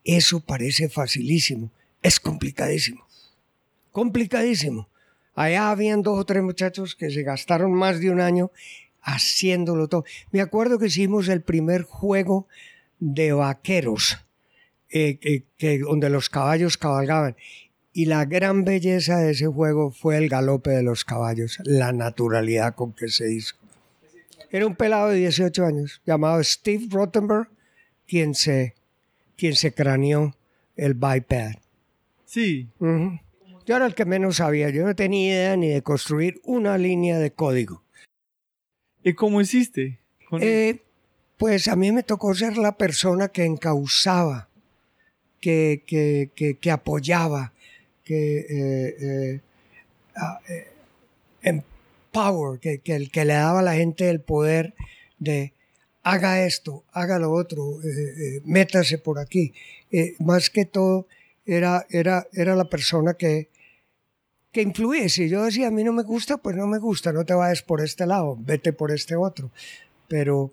[0.04, 1.70] Eso parece facilísimo,
[2.02, 3.06] es complicadísimo,
[3.90, 4.88] complicadísimo.
[5.34, 8.50] Allá habían dos o tres muchachos que se gastaron más de un año
[9.02, 10.04] haciéndolo todo.
[10.30, 12.46] Me acuerdo que hicimos el primer juego
[13.00, 14.18] de vaqueros,
[14.92, 17.36] eh, que, donde los caballos cabalgaban.
[17.92, 22.74] Y la gran belleza de ese juego fue el galope de los caballos, la naturalidad
[22.74, 23.56] con que se hizo.
[24.50, 27.48] Era un pelado de 18 años llamado Steve Rottenberg
[28.06, 28.74] quien se,
[29.36, 30.36] quien se craneó
[30.76, 31.54] el biped.
[32.26, 32.68] Sí.
[32.78, 34.70] Yo era el que menos sabía.
[34.70, 37.82] Yo no tenía idea ni de construir una línea de código.
[39.02, 39.98] ¿Y cómo hiciste?
[40.40, 40.80] Eh,
[41.36, 44.48] pues a mí me tocó ser la persona que encauzaba,
[45.42, 47.52] que, que, que, apoyaba,
[48.04, 49.40] que eh, eh,
[50.16, 50.40] ah,
[51.42, 54.74] empower, que, que, que le daba a la gente el poder
[55.18, 55.52] de
[56.04, 57.78] haga esto, haga lo otro,
[58.44, 59.52] métase por aquí.
[60.20, 61.06] más que todo,
[61.44, 63.48] era, era, era la persona que,
[64.52, 65.08] que influye.
[65.08, 67.62] Si yo decía, a mí no me gusta, pues no me gusta, no te vayas
[67.62, 69.50] por este lado, vete por este otro.
[70.08, 70.52] Pero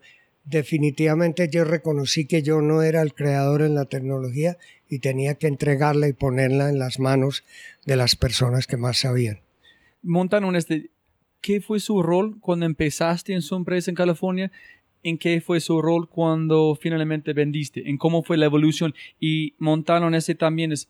[0.49, 4.57] definitivamente yo reconocí que yo no era el creador en la tecnología
[4.89, 7.43] y tenía que entregarla y ponerla en las manos
[7.85, 9.39] de las personas que más sabían.
[10.01, 10.89] Montano, este,
[11.41, 14.51] ¿qué fue su rol cuando empezaste en su empresa en California?
[15.03, 17.89] ¿En qué fue su rol cuando finalmente vendiste?
[17.89, 18.95] ¿En cómo fue la evolución?
[19.19, 20.89] Y Montano, en este también es,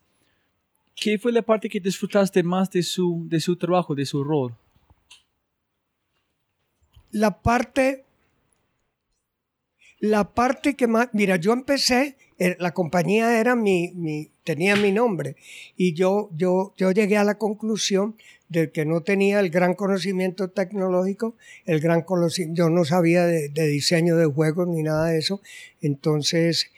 [1.00, 4.54] ¿Qué fue la parte que disfrutaste más de su, de su trabajo, de su rol?
[7.12, 8.04] La parte,
[10.00, 14.92] la parte que más, mira, yo empecé, eh, la compañía era mi, mi, tenía mi
[14.92, 15.36] nombre
[15.76, 18.16] y yo, yo, yo llegué a la conclusión
[18.48, 21.36] de que no tenía el gran conocimiento tecnológico,
[21.66, 25.42] el gran conocimiento, yo no sabía de, de diseño de juegos ni nada de eso,
[25.82, 26.72] entonces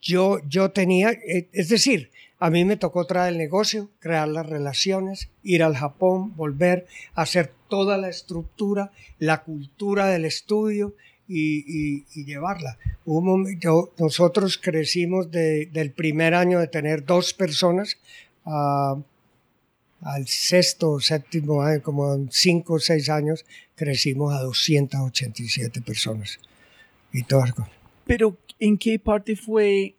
[0.00, 4.46] yo, yo tenía, eh, es decir, a mí me tocó traer el negocio, crear las
[4.46, 10.94] relaciones, ir al Japón, volver, hacer toda la estructura, la cultura del estudio
[11.28, 12.78] y, llevarla.
[13.98, 17.96] nosotros crecimos del primer año de tener dos personas
[18.44, 26.38] al sexto o séptimo año, como cinco o seis años, crecimos a 287 personas.
[27.12, 27.44] Y todo.
[28.06, 29.96] Pero, ¿en qué parte fue?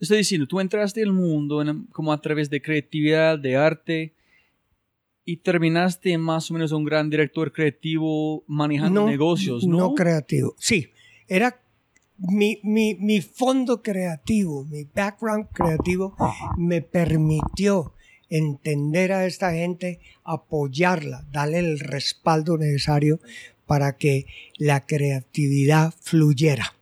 [0.00, 4.12] Estoy diciendo, tú entraste al mundo como a través de creatividad, de arte,
[5.24, 9.78] y terminaste más o menos un gran director creativo manejando negocios, ¿no?
[9.78, 10.90] No creativo, sí.
[11.28, 11.60] Era
[12.18, 16.16] mi, mi, mi fondo creativo, mi background creativo
[16.56, 17.94] me permitió
[18.28, 23.20] entender a esta gente, apoyarla, darle el respaldo necesario
[23.66, 26.74] para que la creatividad fluyera.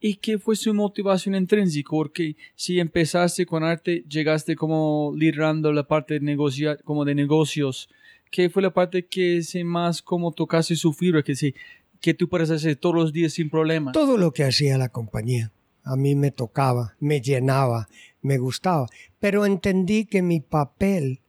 [0.00, 1.90] ¿Y qué fue su motivación intrínseca?
[1.90, 7.90] Porque si empezaste con arte, llegaste como liderando la parte de, negociar, como de negocios.
[8.30, 11.22] ¿Qué fue la parte que se más como tocaste su fibra?
[11.22, 11.54] Que, sí,
[12.00, 13.92] que tú puedes hacer todos los días sin problema.
[13.92, 15.52] Todo lo que hacía la compañía.
[15.82, 17.88] A mí me tocaba, me llenaba,
[18.22, 18.86] me gustaba.
[19.18, 21.20] Pero entendí que mi papel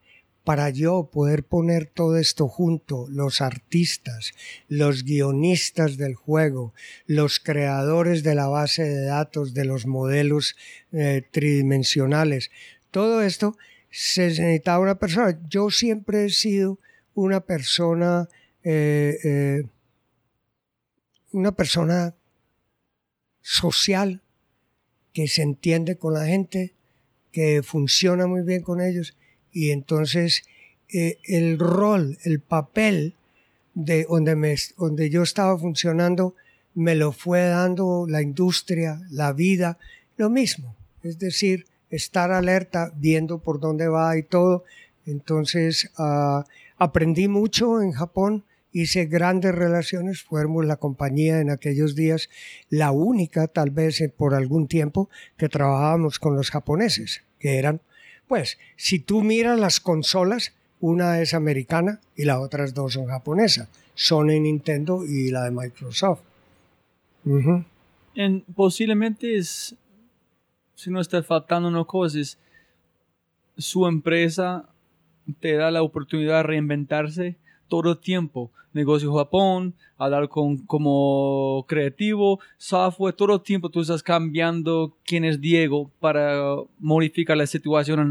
[0.44, 4.34] para yo poder poner todo esto junto, los artistas,
[4.68, 6.74] los guionistas del juego,
[7.06, 10.56] los creadores de la base de datos, de los modelos
[10.92, 12.50] eh, tridimensionales,
[12.90, 13.56] todo esto
[13.92, 15.40] se necesitaba una persona.
[15.48, 16.80] Yo siempre he sido
[17.14, 18.28] una persona,
[18.64, 19.64] eh, eh,
[21.32, 22.16] una persona
[23.42, 24.22] social,
[25.14, 26.74] que se entiende con la gente,
[27.32, 29.16] que funciona muy bien con ellos
[29.52, 30.44] y entonces
[30.94, 33.16] eh, el rol, el papel
[33.74, 36.36] de donde, me, donde yo estaba funcionando,
[36.74, 39.78] me lo fue dando la industria, la vida,
[40.18, 40.76] lo mismo.
[41.04, 44.64] Es decir, estar alerta, viendo por dónde va y todo.
[45.06, 46.46] Entonces, ah,
[46.78, 52.30] aprendí mucho en Japón, hice grandes relaciones, fuimos la compañía en aquellos días,
[52.70, 57.82] la única, tal vez eh, por algún tiempo, que trabajábamos con los japoneses, que eran
[58.32, 63.67] pues, si tú miras las consolas, una es americana y las otras dos son japonesas.
[63.94, 66.22] Sony, Nintendo y la de Microsoft.
[68.56, 69.76] posiblemente es,
[70.76, 72.20] si no está faltando una cosa,
[73.58, 74.70] su empresa
[75.41, 77.36] te da la oportunidad de reinventarse
[77.72, 78.51] todo el tiempo.
[78.74, 85.39] Negocio Japón, hablar con, como creativo, software, todo el tiempo tú estás cambiando quién es
[85.39, 88.05] Diego para modificar la situación o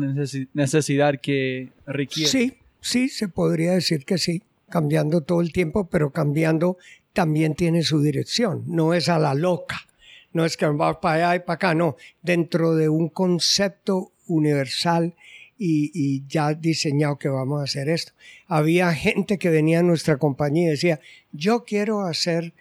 [0.55, 2.31] necesidad que requiere.
[2.31, 4.43] Sí, sí, se podría decir que sí.
[4.71, 6.79] cambiando todo el tiempo, pero cambiando
[7.13, 9.81] también tiene su dirección, no es a la loca,
[10.33, 15.15] no es que va para allá y para acá, no, dentro de un concepto universal
[15.63, 18.13] y, ya diseñado que vamos a hacer esto.
[18.47, 21.01] Había gente que venía a nuestra compañía y decía,
[21.33, 22.55] yo quiero hacer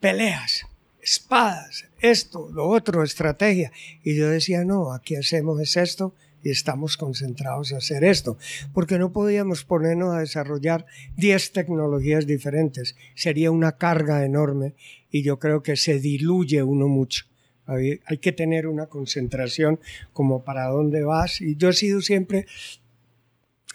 [0.00, 0.66] peleas,
[1.02, 3.72] espadas, esto, lo otro, estrategia.
[4.02, 8.38] Y yo decía, no, aquí hacemos es esto y estamos concentrados en hacer esto,
[8.72, 12.96] porque no podíamos ponernos a desarrollar 10 tecnologías diferentes.
[13.14, 14.74] Sería una carga enorme
[15.10, 17.26] y yo creo que se diluye uno mucho.
[17.66, 19.80] Hay, que tener una concentración
[20.12, 21.40] como para dónde vas.
[21.40, 22.46] Y yo he sido siempre,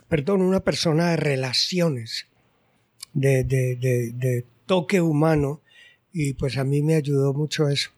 [0.08, 2.28] perdón, una persona de relaciones,
[3.14, 5.62] de, de, de, toque humano
[6.14, 7.90] y pues a mí me ayudó mucho eso.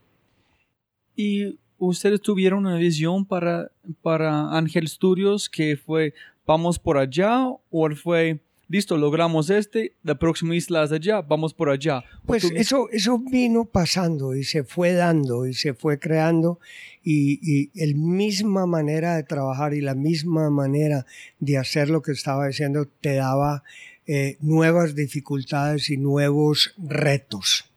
[1.17, 3.71] Y ustedes tuvieron una visión para,
[4.01, 6.13] para Ángel Studios que fue
[6.45, 8.39] vamos por allá o fue
[8.71, 12.03] listo, logramos este, la próxima isla es allá, vamos por allá.
[12.25, 16.59] Pues eso, eso vino pasando y se fue dando y se fue creando
[17.03, 21.05] y, y la misma manera de trabajar y la misma manera
[21.39, 23.63] de hacer lo que estaba diciendo te daba
[24.07, 27.69] eh, nuevas dificultades y nuevos retos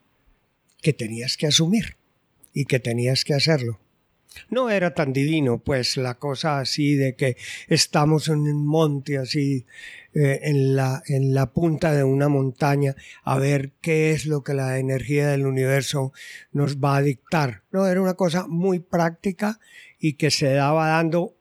[0.80, 1.96] que tenías que asumir
[2.52, 3.80] y que tenías que hacerlo.
[4.50, 7.36] No era tan divino, pues la cosa así de que
[7.68, 9.66] estamos en un monte así,
[10.14, 14.54] eh, en, la, en la punta de una montaña, a ver qué es lo que
[14.54, 16.12] la energía del universo
[16.52, 17.62] nos va a dictar.
[17.72, 19.58] No, era una cosa muy práctica
[19.98, 21.34] y que se daba dando,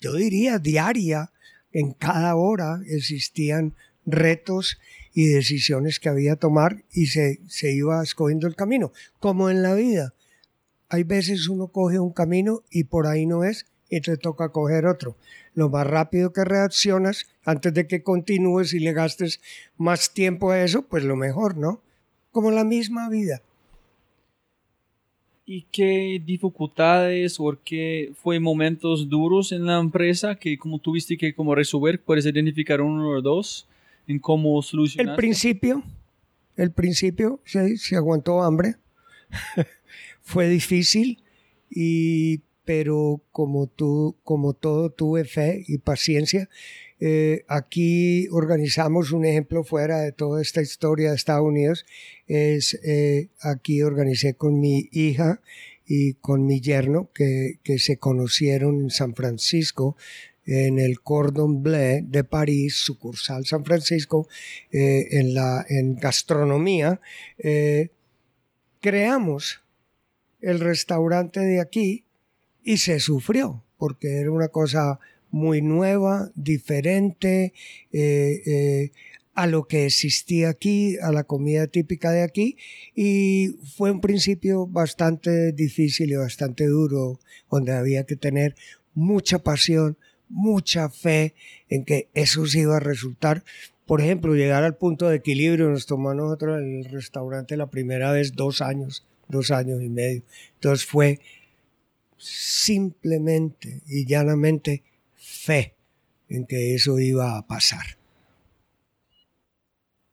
[0.00, 1.30] yo diría, diaria.
[1.72, 3.74] En cada hora existían
[4.04, 4.78] retos
[5.14, 9.62] y decisiones que había que tomar y se, se iba escogiendo el camino, como en
[9.62, 10.14] la vida.
[10.92, 14.86] Hay veces uno coge un camino y por ahí no es y te toca coger
[14.86, 15.16] otro.
[15.54, 19.40] Lo más rápido que reaccionas antes de que continúes y le gastes
[19.76, 21.80] más tiempo a eso, pues lo mejor, ¿no?
[22.30, 23.42] Como la misma vida.
[25.44, 31.34] ¿Y qué dificultades o qué fue momentos duros en la empresa que como tuviste que
[31.34, 32.00] como resolver?
[32.00, 33.66] ¿Puedes identificar uno o dos?
[34.06, 35.14] en cómo solucionar?
[35.14, 35.82] El principio,
[36.56, 38.76] el principio se, se aguantó hambre,
[40.22, 41.22] fue difícil,
[41.70, 46.48] y, pero como, tú, como todo tuve fe y paciencia.
[47.00, 51.84] Eh, aquí organizamos un ejemplo fuera de toda esta historia de Estados Unidos.
[52.26, 55.40] Es, eh, aquí organicé con mi hija
[55.84, 59.96] y con mi yerno que, que se conocieron en San Francisco
[60.46, 64.28] en el Cordon Bleu de París, sucursal San Francisco,
[64.70, 67.00] eh, en, la, en gastronomía,
[67.38, 67.90] eh,
[68.80, 69.61] creamos
[70.42, 72.04] el restaurante de aquí
[72.62, 77.54] y se sufrió, porque era una cosa muy nueva, diferente
[77.92, 78.90] eh,
[79.34, 82.56] a lo que existía aquí, a la comida típica de aquí,
[82.94, 87.18] y fue un principio bastante difícil y bastante duro,
[87.50, 88.54] donde había que tener
[88.94, 89.96] mucha pasión,
[90.28, 91.34] mucha fe
[91.68, 93.44] en que eso sí iba a resultar.
[93.86, 95.68] Por ejemplo, llegar al punto de equilibrio.
[95.68, 100.22] Nos tomó nosotros el restaurante la primera vez dos años, dos años y medio.
[100.54, 101.20] Entonces fue
[102.16, 104.82] simplemente y llanamente
[105.14, 105.74] fe
[106.28, 107.84] en que eso iba a pasar.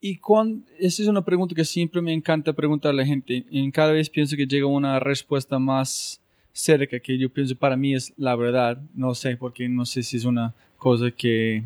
[0.01, 3.45] Y cuando, esa es una pregunta que siempre me encanta preguntar a la gente.
[3.51, 6.21] En cada vez pienso que llega una respuesta más
[6.53, 8.81] cerca que yo pienso para mí es la verdad.
[8.93, 11.63] No sé, porque no sé si es una cosa que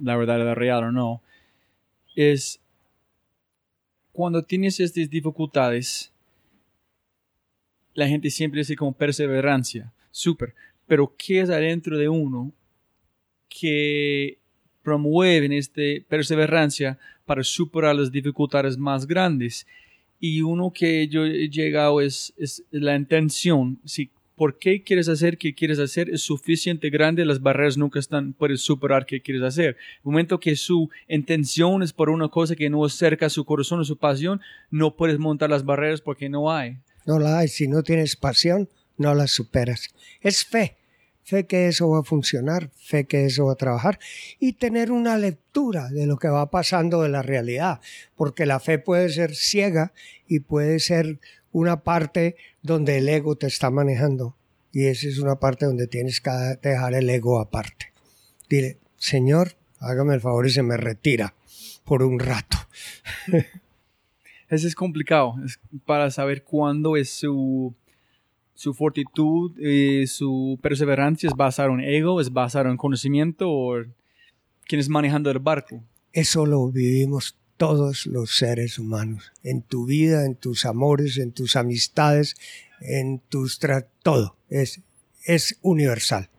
[0.00, 1.20] la verdad es real o no.
[2.16, 2.58] Es
[4.12, 6.10] cuando tienes estas dificultades,
[7.98, 10.54] la gente siempre dice como perseverancia, súper.
[10.86, 12.52] Pero ¿qué es adentro de uno
[13.48, 14.38] que
[14.84, 16.96] promueve esta perseverancia
[17.26, 19.66] para superar las dificultades más grandes?
[20.20, 23.80] Y uno que yo he llegado es, es la intención.
[23.84, 28.32] Si por qué quieres hacer qué quieres hacer es suficiente grande, las barreras nunca están,
[28.32, 29.76] puedes superar qué quieres hacer.
[29.96, 33.44] El momento que su intención es por una cosa que no es cerca a su
[33.44, 34.40] corazón o su pasión,
[34.70, 36.76] no puedes montar las barreras porque no hay.
[37.08, 37.48] No la hay.
[37.48, 39.88] Si no tienes pasión, no la superas.
[40.20, 40.76] Es fe.
[41.24, 43.98] Fe que eso va a funcionar, fe que eso va a trabajar
[44.38, 47.80] y tener una lectura de lo que va pasando de la realidad,
[48.14, 49.92] porque la fe puede ser ciega
[50.26, 51.18] y puede ser
[51.50, 54.36] una parte donde el ego te está manejando.
[54.70, 56.30] Y esa es una parte donde tienes que
[56.62, 57.92] dejar el ego aparte.
[58.50, 61.34] Dile, Señor, hágame el favor y se me retira
[61.84, 62.58] por un rato.
[64.48, 67.74] Eso es complicado, es para saber cuándo es su,
[68.54, 73.84] su fortitud, y su perseverancia, es basado en ego, es basado en conocimiento o
[74.66, 75.82] quién es manejando el barco.
[76.12, 81.56] eso lo vivimos todos los seres humanos, en tu vida, en tus amores, en tus
[81.56, 82.36] amistades,
[82.80, 83.60] en tus
[84.02, 84.80] todo, es,
[85.24, 86.30] es universal.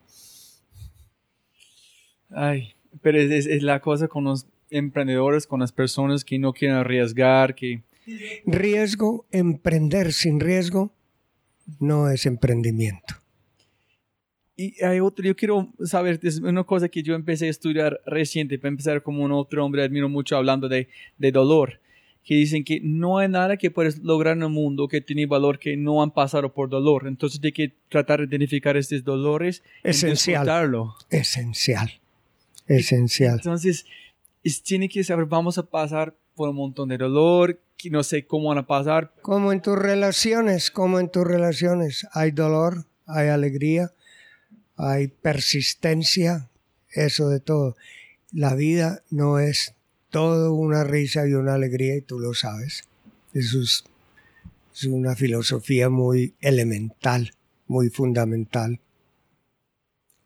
[2.32, 6.78] Ay, pero es, es, la cosa con los emprendedores, con las personas que no quieren
[6.78, 7.84] arriesgar, que...
[8.46, 10.94] Riesgo, emprender sin riesgo,
[11.80, 13.16] no es emprendimiento.
[14.56, 18.60] Y hay otro, yo quiero saber, es una cosa que yo empecé a estudiar reciente,
[18.60, 21.80] para empezar como un otro hombre, admiro mucho hablando de, de dolor,
[22.26, 25.60] que dicen que no hay nada que puedes lograr en el mundo que tiene valor
[25.60, 27.08] que no han pasado por dolor.
[27.08, 29.64] Entonces hay que tratar de identificar estos dolores.
[29.82, 30.46] Esencial.
[31.10, 31.92] Esencial.
[32.68, 33.36] Esencial.
[33.36, 33.86] Entonces,
[34.64, 38.58] tiene que saber, vamos a pasar por un montón de dolor, no sé cómo van
[38.58, 39.14] a pasar.
[39.22, 43.94] Como en tus relaciones, como en tus relaciones, hay dolor, hay alegría,
[44.76, 46.50] hay persistencia,
[46.92, 47.78] eso de todo.
[48.32, 49.76] La vida no es
[50.10, 52.84] todo una risa y una alegría y tú lo sabes.
[53.34, 53.84] Eso es,
[54.88, 57.34] una filosofía muy elemental,
[57.68, 58.80] muy fundamental.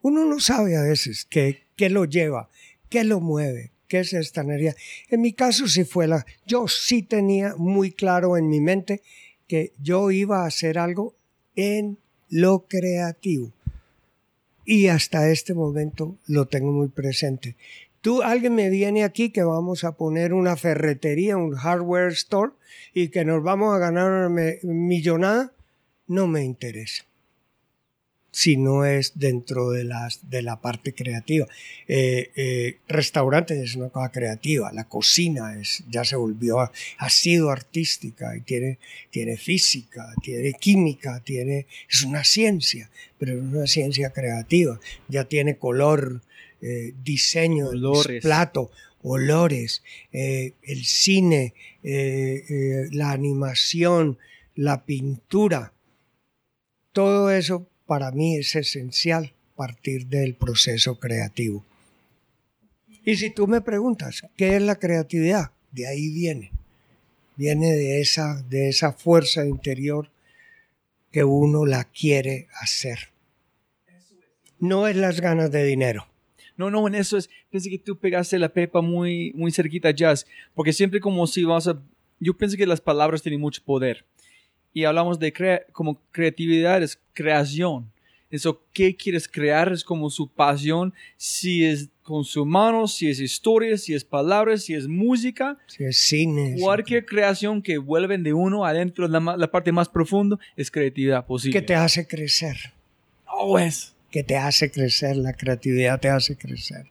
[0.02, 2.50] Uno no sabe a veces qué, qué lo lleva,
[2.90, 4.76] qué lo mueve, qué es esta energía.
[5.12, 6.26] En mi caso sí fue la...
[6.48, 9.04] Yo sí tenía muy claro en mi mente
[9.48, 11.14] que yo iba a hacer algo
[11.56, 13.52] en lo creativo
[14.66, 17.56] y hasta este momento lo tengo muy presente.
[18.02, 22.54] Tú, alguien me viene aquí que vamos a poner una ferretería, un hardware store
[22.96, 25.54] y que nos vamos a ganar una millonada,
[26.08, 27.06] no me interesa
[28.34, 31.46] si no es dentro de, las, de la parte creativa.
[31.88, 37.52] Eh, eh, restaurante es una cosa creativa, la cocina es, ya se volvió, ha sido
[37.52, 38.80] artística y tiene,
[39.12, 45.58] tiene física, tiene química, tiene, es una ciencia, pero es una ciencia creativa, ya tiene
[45.58, 46.24] color,
[46.60, 47.70] eh, diseño,
[48.20, 48.72] plato,
[49.04, 51.54] olores, el cine,
[51.84, 54.18] la animación,
[54.56, 55.74] la pintura,
[56.94, 61.64] todo eso para mí es esencial partir del proceso creativo.
[63.06, 65.52] Y si tú me preguntas, ¿qué es la creatividad?
[65.72, 66.52] De ahí viene.
[67.36, 70.10] Viene de esa, de esa fuerza interior
[71.12, 73.12] que uno la quiere hacer.
[74.58, 76.08] No es las ganas de dinero.
[76.58, 80.26] No, no, en eso es, pensé que tú pegaste la pepa muy, muy cerquita jazz,
[80.56, 81.80] porque siempre como si vas a,
[82.20, 84.04] yo pienso que las palabras tienen mucho poder
[84.74, 85.34] y hablamos de
[85.72, 87.92] como creatividad, es creación.
[88.30, 89.72] Eso, ¿qué quieres crear?
[89.72, 94.64] Es como su pasión, si es con su mano, si es historia, si es palabras,
[94.64, 95.60] si es música.
[95.68, 96.56] Si es cine.
[96.60, 101.60] Cualquier creación que vuelven de uno adentro, la, la parte más profunda, es creatividad posible.
[101.60, 102.74] Que te hace crecer.
[103.28, 103.94] Oh, es.
[104.10, 106.88] Que te hace crecer, la creatividad te hace crecer.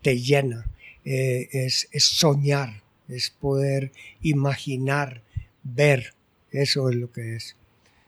[0.00, 0.64] Te llena.
[1.04, 3.92] Eh, es, es soñar, es poder
[4.22, 5.22] imaginar,
[5.62, 6.14] ver
[6.50, 7.56] eso es lo que es.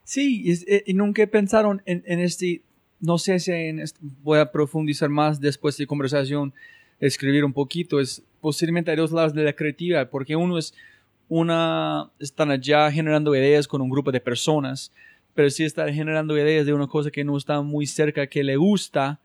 [0.05, 2.63] Sí, eh, y, nunca pensaron en, este,
[3.01, 3.83] no sé si en
[4.23, 6.53] voy a profundizar más después de conversación,
[7.01, 10.75] escribir un poquito, es posiblemente hay dos lados de la creatividad, porque uno es
[11.29, 14.93] una, están allá generando ideas con un grupo de personas,
[15.35, 18.57] pero si están generando ideas de una cosa que no está muy cerca, que le
[18.57, 19.21] gusta,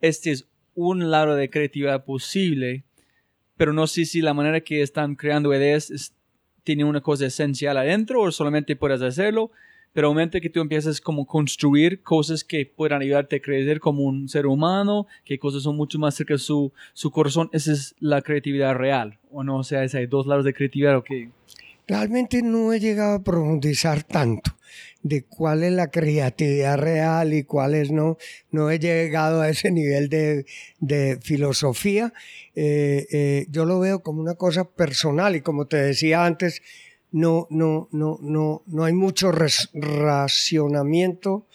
[0.00, 2.84] este es un lado de creatividad posible,
[3.56, 6.12] pero no sé si la manera que están creando ideas es,
[6.66, 9.52] tiene una cosa esencial adentro o solamente puedes hacerlo,
[9.92, 14.28] pero momento que tú empiezas como construir cosas que puedan ayudarte a crecer como un
[14.28, 18.20] ser humano, que cosas son mucho más cerca de su, su corazón, esa es la
[18.20, 21.10] creatividad real, o no, o sea, hay dos lados de creatividad, ok.
[21.86, 24.50] Realmente no he llegado a profundizar tanto
[25.08, 28.18] de cuál es la creatividad real y cuál es no.
[28.50, 30.46] No he llegado a ese nivel de,
[30.80, 32.12] de filosofía.
[32.56, 36.60] Eh, eh, yo lo veo como una cosa personal y como te decía antes,
[37.12, 41.46] no, no, no, no, no hay mucho racionamiento,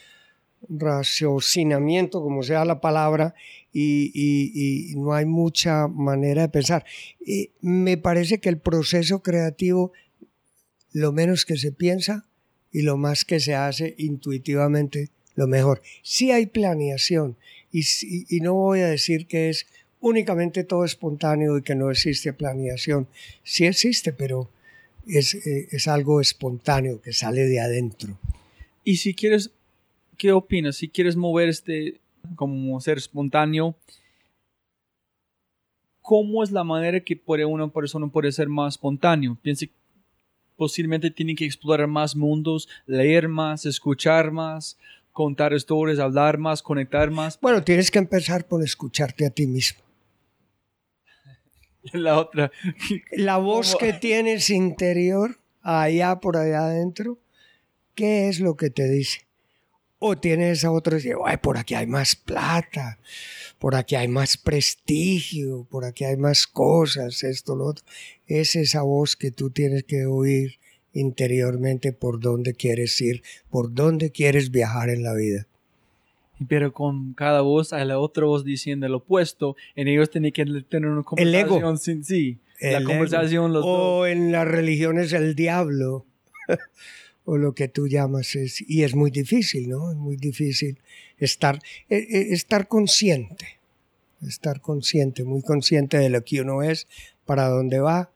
[0.70, 3.36] raciocinamiento, como sea la palabra,
[3.74, 6.86] y, y, no hay mucha manera de pensar.
[7.60, 9.92] Me parece que el proceso creativo,
[10.94, 12.28] lo menos que se piensa,
[12.72, 15.82] y lo más que se hace intuitivamente, lo mejor.
[16.02, 17.38] Sí hay planeación
[17.72, 17.84] y,
[18.30, 19.66] y, no voy a decir que es
[20.00, 23.08] únicamente todo espontáneo y que no existe planeación.
[23.44, 24.50] Sí existe, pero
[25.08, 28.18] es, eh, es algo espontáneo que sale de adentro.
[28.84, 29.52] Y si quieres,
[30.18, 30.78] ¿qué opinas?
[30.78, 32.00] Si quieres mover este
[32.36, 33.76] como ser espontáneo,
[36.02, 39.38] ¿cómo es la manera que puede una persona puede ser más espontáneo?
[39.42, 39.70] Piense
[40.62, 44.78] posiblemente tienen que explorar más mundos, leer más, escuchar más,
[45.12, 47.40] contar historias, hablar más, conectar más.
[47.42, 49.82] Bueno, tienes que empezar por escucharte a ti mismo.
[51.94, 52.52] La otra.
[53.12, 57.18] La voz que tienes interior, allá por allá adentro,
[57.96, 59.26] ¿qué es lo que te dice?
[59.98, 63.00] O tienes a otro dice, ay, por aquí hay más plata,
[63.58, 67.84] por aquí hay más prestigio, por aquí hay más cosas, esto, lo otro.
[68.40, 70.60] Es esa voz que tú tienes que oír
[70.94, 75.48] interiormente por dónde quieres ir, por dónde quieres viajar en la vida.
[76.48, 80.46] Pero con cada voz hay la otra voz diciendo el opuesto, en ellos tienen que
[80.46, 81.28] tener una conversación.
[81.28, 81.78] El ego.
[81.78, 86.06] Sin, sí, la conversación los O en las religiones el diablo,
[87.26, 89.92] o lo que tú llamas es, y es muy difícil, ¿no?
[89.92, 90.80] Es muy difícil
[91.18, 91.60] estar,
[91.90, 93.60] e, e, estar consciente,
[94.26, 96.88] estar consciente, muy consciente de lo que uno es,
[97.26, 98.12] para dónde va,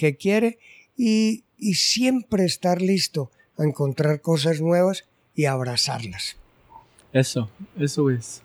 [0.00, 0.58] qué quiere,
[0.96, 6.36] y y siempre estar listo a encontrar cosas nuevas y abrazarlas.
[7.12, 8.42] Eso, eso es.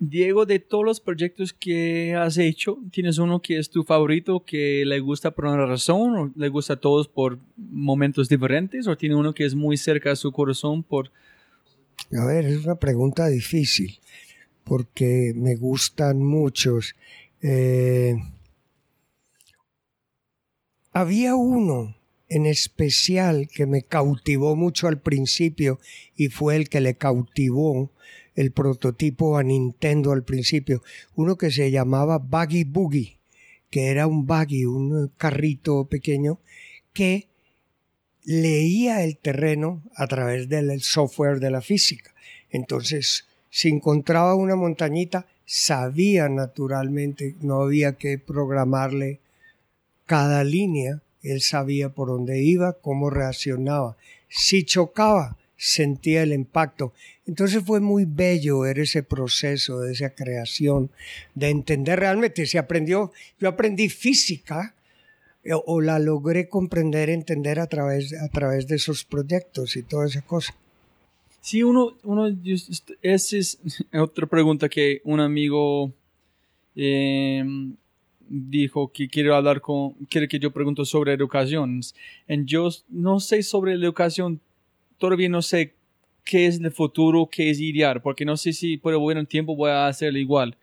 [0.00, 4.84] Diego, de todos los proyectos que has hecho, ¿tienes uno que es tu favorito, que
[4.86, 9.16] le gusta por una razón, o le gusta a todos por momentos diferentes, o tiene
[9.16, 11.10] uno que es muy cerca a su corazón por...
[12.16, 13.98] A ver, es una pregunta difícil,
[14.62, 16.94] porque me gustan muchos.
[17.42, 18.14] Eh,
[20.92, 21.96] había uno
[22.28, 25.78] en especial que me cautivó mucho al principio
[26.16, 27.90] y fue el que le cautivó
[28.34, 30.82] el prototipo a Nintendo al principio,
[31.16, 33.18] uno que se llamaba Buggy Boogie,
[33.70, 36.38] que era un buggy, un carrito pequeño
[36.92, 37.28] que
[38.24, 42.14] leía el terreno a través del software de la física.
[42.50, 49.20] Entonces, si encontraba una montañita, sabía naturalmente, no había que programarle
[50.08, 53.96] cada línea, él sabía por dónde iba, cómo reaccionaba.
[54.28, 56.94] Si chocaba, sentía el impacto.
[57.26, 60.90] Entonces fue muy bello ver ese proceso de esa creación,
[61.34, 62.46] de entender realmente.
[62.46, 64.74] Se aprendió, yo aprendí física
[65.44, 70.06] eh, o la logré comprender, entender a través, a través de esos proyectos y toda
[70.06, 70.54] esa cosa.
[71.42, 72.34] Sí, uno, uno,
[73.02, 73.58] esa es
[73.92, 75.92] otra pregunta que un amigo
[76.74, 77.44] eh,
[78.28, 81.80] dijo que quiere hablar con, quiere que yo pregunto sobre educación.
[82.28, 84.40] Y yo no sé sobre la educación,
[84.98, 85.74] todavía no sé
[86.24, 89.70] qué es el futuro, qué es idear, porque no sé si por buen tiempo voy
[89.70, 90.56] a hacerlo igual.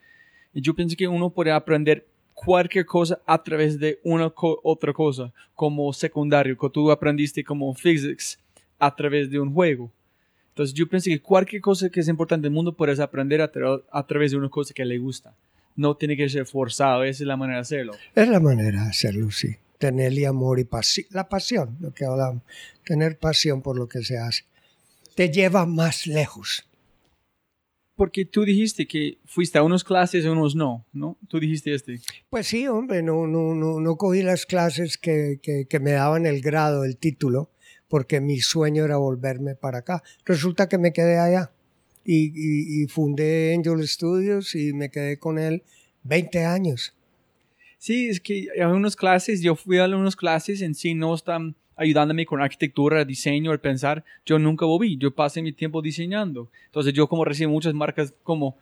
[0.53, 5.33] Y yo pienso que uno puede aprender cualquier cosa a través de una otra cosa,
[5.53, 8.39] como secundario, que tú aprendiste como physics
[8.77, 9.91] a través de un juego.
[10.49, 14.03] Entonces yo pienso que cualquier cosa que es importante en el mundo puedes aprender a
[14.03, 15.33] través de una cosa que le gusta
[15.75, 17.93] no tiene que ser forzado, esa es la manera de hacerlo.
[18.13, 19.55] Es la manera de hacerlo, sí.
[19.77, 22.43] Tenerle amor y pasión, la pasión, lo que hablamos,
[22.85, 24.45] tener pasión por lo que se hace,
[25.15, 26.65] te lleva más lejos.
[27.95, 31.17] Porque tú dijiste que fuiste a unas clases y a unos no, ¿no?
[31.29, 31.99] Tú dijiste este.
[32.29, 36.41] Pues sí, hombre, no, no, no, no cogí las clases que, que, me daban el
[36.41, 37.51] grado, el título,
[37.87, 40.03] porque mi sueño era volverme para acá.
[40.25, 41.54] Resulta que me quedé allá
[42.05, 45.63] y, fundé Angel Studios y me quedé con él
[46.03, 46.93] 20 años.
[47.77, 51.55] Sí, es que hay unas clases, yo fui a unas clases en sí, no están
[51.75, 56.49] ayudándome con arquitectura, diseño, el pensar, yo nunca volví, yo pasé mi tiempo diseñando.
[56.67, 58.57] Entonces yo como recibo muchas marcas como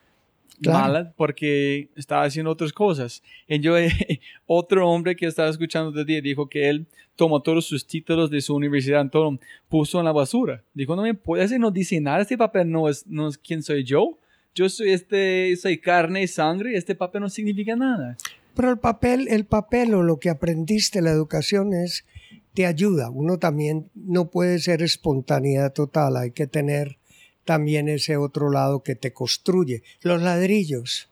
[0.61, 3.23] mala porque estaba haciendo otras cosas.
[3.47, 3.75] Y yo,
[4.45, 8.41] otro hombre que estaba escuchando de día dijo que él tomó todos sus títulos de
[8.41, 9.37] su universidad, todo
[9.69, 10.63] puso en la basura.
[10.73, 13.83] Dijo, no me puedes no dice nada, este papel no es, no es quién soy
[13.83, 14.17] yo.
[14.55, 18.17] Yo soy este, soy carne y sangre, este papel no significa nada.
[18.55, 22.05] Pero el papel, el papel o lo que aprendiste, la educación es,
[22.53, 23.09] te ayuda.
[23.09, 26.97] Uno también no puede ser espontaneidad total, hay que tener
[27.45, 29.83] también ese otro lado que te construye.
[30.01, 31.09] Los ladrillos.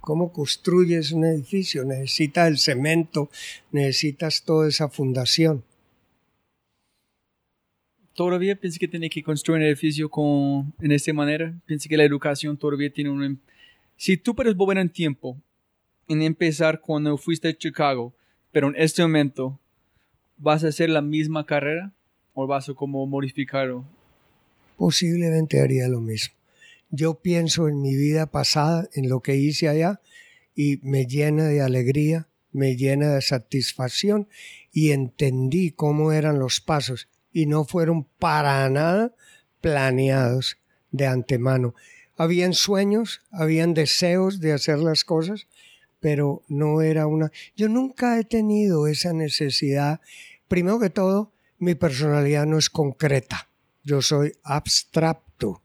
[0.00, 1.84] ¿Cómo construyes un edificio?
[1.84, 3.30] Necesitas el cemento,
[3.72, 5.64] necesitas toda esa fundación.
[8.14, 11.54] Todavía pienso que tiene que construir un edificio con, en esta manera.
[11.66, 13.40] Pienso que la educación todavía tiene un...
[13.96, 15.36] Si tú puedes volver en tiempo
[16.06, 18.14] en empezar cuando fuiste a Chicago,
[18.52, 19.58] pero en este momento,
[20.36, 21.92] ¿vas a hacer la misma carrera
[22.34, 23.84] o vas a como modificarlo
[24.84, 26.34] posiblemente haría lo mismo.
[26.90, 30.02] Yo pienso en mi vida pasada, en lo que hice allá,
[30.54, 34.28] y me llena de alegría, me llena de satisfacción,
[34.72, 39.14] y entendí cómo eran los pasos, y no fueron para nada
[39.62, 40.58] planeados
[40.90, 41.74] de antemano.
[42.18, 45.48] Habían sueños, habían deseos de hacer las cosas,
[45.98, 47.32] pero no era una...
[47.56, 50.02] Yo nunca he tenido esa necesidad.
[50.46, 53.48] Primero que todo, mi personalidad no es concreta
[53.84, 55.62] yo soy abstracto.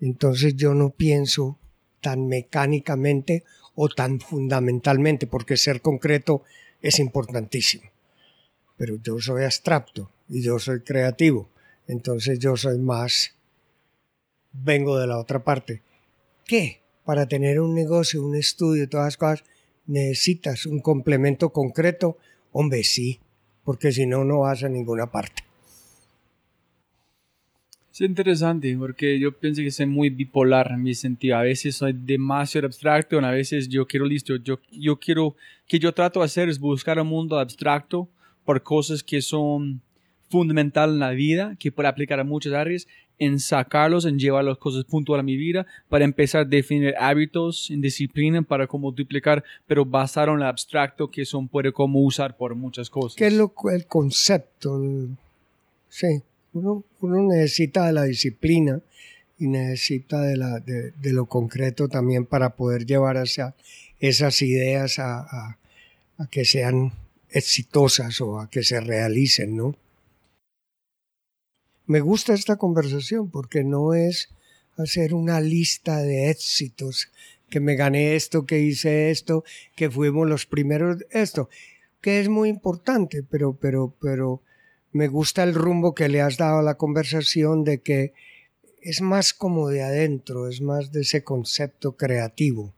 [0.00, 1.58] Entonces yo no pienso
[2.00, 3.44] tan mecánicamente
[3.74, 6.42] o tan fundamentalmente, porque ser concreto
[6.80, 7.84] es importantísimo.
[8.76, 11.50] Pero yo soy abstracto y yo soy creativo,
[11.86, 13.34] entonces yo soy más,
[14.52, 15.82] vengo de la otra parte.
[16.46, 16.80] ¿Qué?
[17.04, 19.44] Para tener un negocio, un estudio, todas las cosas,
[19.86, 22.16] necesitas un complemento concreto.
[22.52, 23.20] Hombre, sí,
[23.64, 25.49] porque si no, no vas a ninguna parte.
[28.00, 31.36] Es interesante porque yo pienso que soy muy bipolar en mi sentido.
[31.36, 34.36] A veces soy demasiado abstracto, a veces yo quiero listo.
[34.36, 35.36] Yo, yo quiero,
[35.68, 38.08] que yo trato de hacer es buscar un mundo abstracto
[38.46, 39.82] por cosas que son
[40.30, 42.88] fundamentales en la vida, que puedo aplicar a muchas áreas,
[43.18, 47.70] en sacarlos, en llevar las cosas puntuales a mi vida, para empezar a definir hábitos
[47.70, 52.34] en disciplina para cómo duplicar, pero basado en lo abstracto que son puede como usar
[52.34, 53.16] por muchas cosas.
[53.16, 54.80] ¿Qué es lo, el concepto?
[55.90, 56.22] Sí.
[56.52, 58.80] Uno, necesita de la disciplina
[59.38, 63.54] y necesita de, la, de, lo concreto también para poder llevar hacia
[64.00, 65.56] esas ideas a,
[66.30, 66.92] que sean
[67.30, 69.76] exitosas o a que se realicen, ¿no?
[71.86, 74.28] Me gusta esta conversación porque no es
[74.76, 77.10] hacer una lista de éxitos,
[77.48, 79.44] que me gané esto, que hice esto,
[79.74, 81.48] que fuimos los primeros, esto,
[82.00, 84.42] que es muy importante, pero, pero, pero
[84.92, 88.12] me gusta el rumbo que le has dado a la conversación de que
[88.82, 92.74] es más como de adentro, es más de ese concepto creativo.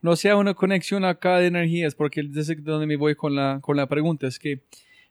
[0.00, 3.76] No sea una conexión acá de energías, porque desde donde me voy con la, con
[3.76, 4.62] la pregunta es que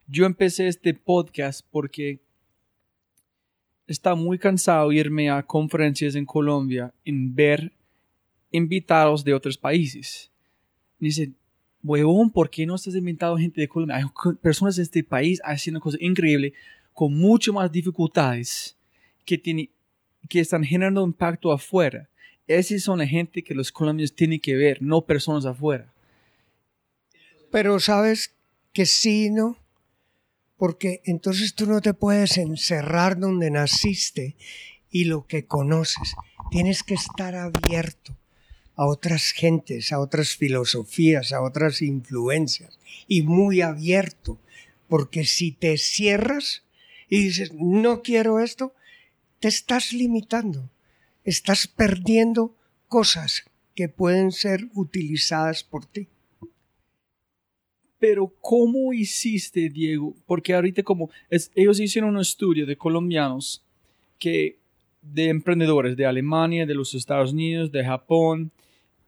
[0.08, 2.20] yo empecé este podcast porque
[3.88, 7.72] está muy cansado irme a conferencias en Colombia en ver
[8.52, 10.32] invitados de otros países.
[11.00, 11.32] Dice,
[11.84, 13.98] huevón, ¿por qué no estás invitando gente de Colombia?
[13.98, 14.06] Hay
[14.42, 16.54] personas de este país haciendo cosas increíbles
[16.94, 18.76] con mucho más dificultades
[19.26, 19.70] que, tiene,
[20.30, 22.10] que están generando impacto afuera.
[22.48, 25.92] Esas son la gente que los colombianos tienen que ver, no personas afuera.
[27.52, 28.34] Pero sabes
[28.74, 29.58] que sí, ¿no?
[30.58, 34.36] Porque entonces tú no te puedes encerrar donde naciste
[34.90, 36.14] y lo que conoces.
[36.52, 38.16] Tienes que estar abierto
[38.82, 44.40] a otras gentes, a otras filosofías, a otras influencias y muy abierto,
[44.88, 46.64] porque si te cierras
[47.08, 48.74] y dices, no quiero esto,
[49.40, 50.68] te estás limitando,
[51.24, 52.56] estás perdiendo
[52.88, 53.44] cosas
[53.76, 56.08] que pueden ser utilizadas por ti.
[58.00, 60.16] Pero ¿cómo hiciste, Diego?
[60.26, 61.12] Porque ahorita como
[61.54, 63.64] ellos hicieron un estudio de colombianos
[64.18, 64.58] que
[65.04, 68.52] de emprendedores de Alemania, de los Estados Unidos, de Japón,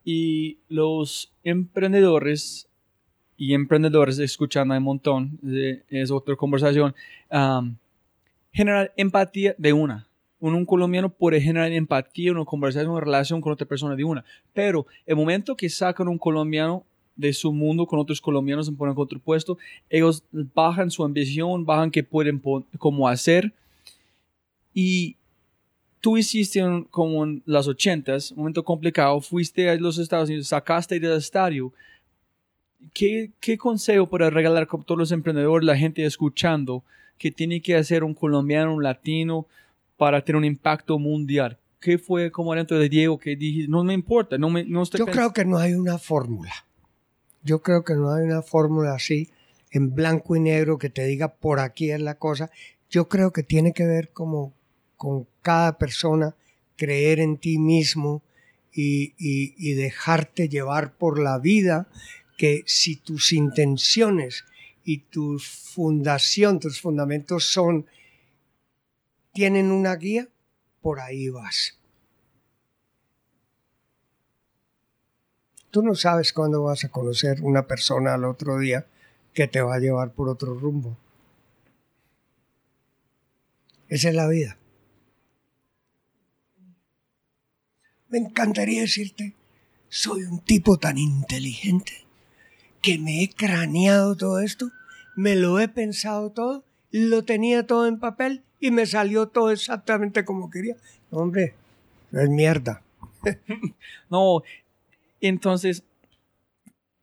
[0.03, 2.67] y los emprendedores
[3.37, 5.39] y emprendedores escuchando un montón,
[5.89, 6.93] es otra conversación,
[8.51, 10.07] generar empatía de una.
[10.39, 14.25] Un, un, colombiano puede generar empatía, una conversación, una relación con otra persona de una.
[14.53, 16.85] Pero el momento que sacan un colombiano
[17.15, 19.57] de su mundo con otros colombianos en ponen contrapuesto,
[19.89, 22.41] ellos bajan su ambición, bajan qué pueden
[22.77, 23.53] como hacer.
[24.73, 25.15] Y
[26.03, 30.99] tú hiciste como en las ochentas, un momento complicado, fuiste a los Estados Unidos, sacaste
[30.99, 31.71] del estadio.
[32.93, 36.83] ¿Qué, ¿Qué consejo para regalar a todos los emprendedores, la gente escuchando,
[37.17, 39.47] que tiene que hacer un colombiano, un latino,
[39.95, 41.57] para tener un impacto mundial?
[41.79, 45.05] ¿Qué fue como dentro de Diego que dije, no me importa, no me no Yo
[45.05, 46.51] creo que no hay una fórmula.
[47.43, 49.29] Yo creo que no hay una fórmula así
[49.71, 52.51] en blanco y negro que te diga por aquí es la cosa.
[52.89, 54.51] Yo creo que tiene que ver como
[55.03, 56.33] con cada persona,
[56.77, 58.23] creer en ti mismo
[58.71, 61.89] y, dejarte llevar por la vida,
[62.37, 64.45] que si tus intenciones
[64.85, 67.85] y tu fundación, tus fundamentos son,
[69.33, 70.29] tienen una guía,
[70.81, 71.77] por ahí vas.
[75.69, 78.85] Tú no sabes cuándo vas a conocer una persona al otro día
[79.33, 80.97] que te va a llevar por otro rumbo.
[83.89, 84.57] Esa es la vida.
[88.13, 89.33] Me encantaría decirte,
[89.89, 92.05] soy un tipo tan inteligente
[92.79, 94.69] que me he craneado todo esto,
[95.15, 100.25] me lo he pensado todo, lo tenía todo en papel y me salió todo exactamente
[100.25, 100.75] como quería.
[101.09, 101.55] hombre,
[102.11, 102.83] es mierda.
[104.11, 104.43] no,
[105.19, 105.81] entonces,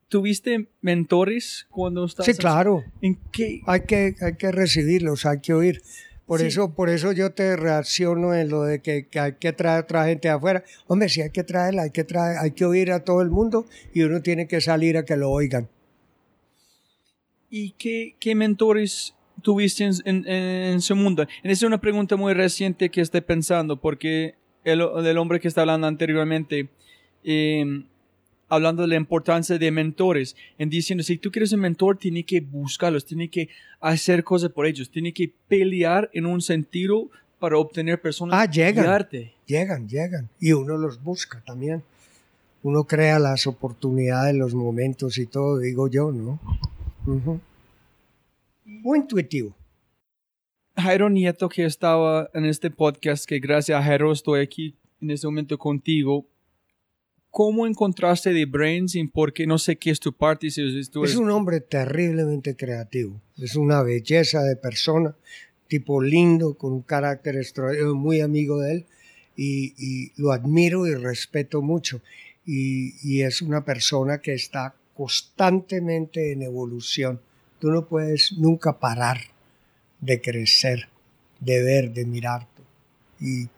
[0.06, 2.26] ¿tuviste mentores cuando estabas?
[2.26, 2.84] Sí, claro.
[3.02, 3.62] ¿En qué?
[3.66, 5.82] Hay que, hay que recibirlos, hay que oír.
[6.30, 10.06] Por, eso, por eso yo te reacciono en lo de que, hay que traer otra
[10.06, 10.62] gente afuera.
[10.86, 13.66] Hombre, si hay que traerla, hay que, traer, hay que oír a todo el mundo
[13.92, 15.68] y uno tiene que salir a que lo oigan.
[17.50, 21.24] ¿Y qué, qué mentores tuviste en, en, su mundo?
[21.24, 25.62] Esa es una pregunta muy reciente que estoy pensando, porque el, el hombre que está
[25.62, 26.68] hablando anteriormente
[27.24, 27.64] eh,
[28.50, 32.40] hablando de la importancia de mentores, en diciendo, si tú quieres un mentor, tiene que
[32.40, 33.48] buscarlos, tiene que
[33.80, 38.84] hacer cosas por ellos, tiene que pelear en un sentido para obtener personas Ah, llegan.
[38.84, 39.32] guiarte.
[39.46, 40.28] Llegan, llegan.
[40.38, 41.82] Y uno los busca también.
[42.62, 46.38] Uno crea las oportunidades, los momentos y todo, digo yo, ¿no?
[47.06, 47.40] Ujú.
[48.66, 49.54] Muy intuitivo.
[50.76, 55.26] Jairo Nieto, que estaba en este podcast, que gracias a Jairo estoy aquí en este
[55.26, 56.26] momento contigo.
[57.30, 60.50] ¿Cómo encontraste de Brains y por qué no sé qué es tu parte?
[60.50, 63.20] Si tú Es eres- un hombre terriblemente creativo.
[63.38, 65.14] Es una belleza de persona,
[65.68, 68.86] tipo lindo, con un carácter extraordinario, muy amigo de él.
[69.36, 72.02] Y, y lo admiro y respeto mucho.
[72.44, 77.20] Y, y es una persona que está constantemente en evolución.
[77.60, 79.18] Tú no puedes nunca parar
[80.00, 80.88] de crecer,
[81.38, 82.48] de ver, de mirar.
[83.20, 83.48] Y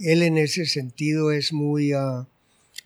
[0.00, 1.92] él en ese sentido es muy...
[1.92, 2.26] ah,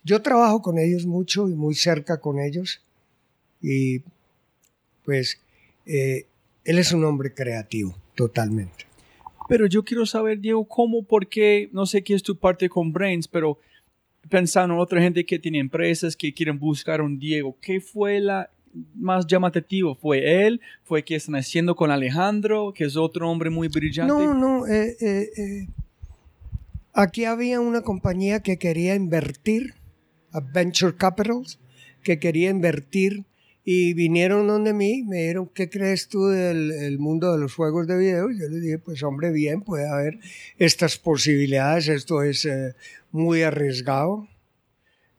[0.05, 2.83] yo trabajo con ellos mucho y muy cerca con ellos
[3.61, 4.03] y
[5.05, 5.41] pues
[5.87, 6.27] eh,
[6.65, 8.87] él es un hombre creativo, totalmente.
[9.49, 12.93] Pero yo quiero saber, Diego, cómo, por qué, no sé qué es tu parte con
[12.93, 13.59] Brains, pero
[14.29, 18.51] pensando en otra gente que tiene empresas que quieren buscar un Diego, ¿qué fue la
[18.95, 19.95] más llamativo?
[19.97, 20.61] ¿Fue él?
[20.85, 24.13] ¿Fue que están haciendo con Alejandro, que es otro hombre muy brillante?
[24.13, 25.67] No, no, eh, eh, eh,
[26.93, 29.75] aquí había una compañía que quería invertir,
[30.33, 31.59] a Venture Capitals,
[32.03, 33.25] que quería invertir
[33.65, 37.87] y vinieron donde mí, me dijeron, ¿qué crees tú del el mundo de los juegos
[37.87, 38.31] de video?
[38.31, 40.19] Yo les dije, pues hombre, bien, puede haber
[40.59, 42.75] estas posibilidades, esto es eh,
[43.13, 44.27] muy arriesgado,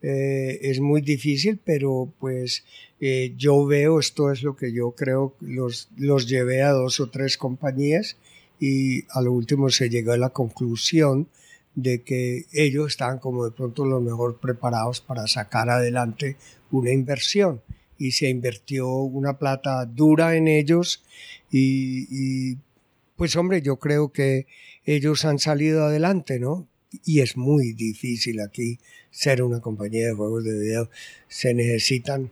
[0.02, 2.64] eh, es muy difícil, pero pues
[3.00, 7.08] eh, yo veo, esto es lo que yo creo, los, los llevé a dos o
[7.08, 8.16] tres compañías
[8.58, 11.28] y a lo último se llegó a la conclusión
[11.74, 16.36] de que ellos estaban como de pronto los mejor preparados para sacar adelante
[16.70, 17.62] una inversión.
[17.98, 21.02] Y se invirtió una plata dura en ellos
[21.50, 22.58] y, y,
[23.16, 24.46] pues hombre yo creo que
[24.84, 26.66] ellos han salido adelante no
[27.04, 28.78] y es muy difícil aquí
[29.10, 30.90] ser una compañía de juegos de video.
[31.28, 32.30] Se necesitan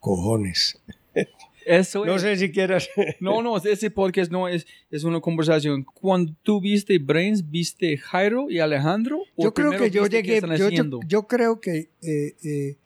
[0.00, 0.80] cojones
[1.66, 2.22] Eso no es.
[2.22, 2.88] sé si quieras
[3.20, 5.84] No, no, ese podcast no es, es una conversación.
[5.84, 9.20] Cuando tú viste Brains, ¿viste Jairo y Alejandro?
[9.36, 10.68] ¿O yo creo que yo llegué, yo,
[11.06, 12.76] yo- creo que eh, eh,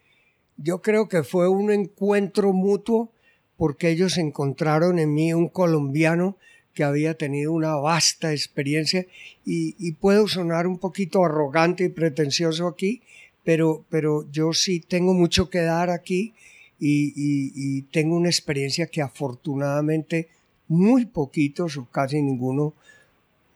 [0.56, 3.10] yo creo que fue un encuentro mutuo
[3.56, 6.36] porque ellos encontraron en mí un colombiano
[6.74, 9.06] que había tenido una vasta experiencia
[9.44, 13.02] y, y puedo sonar un poquito arrogante y pretencioso aquí,
[13.42, 16.34] pero, pero yo sí tengo mucho que dar aquí
[16.78, 20.28] y, tengo una experiencia que afortunadamente
[20.68, 22.74] muy poquitos o casi ninguno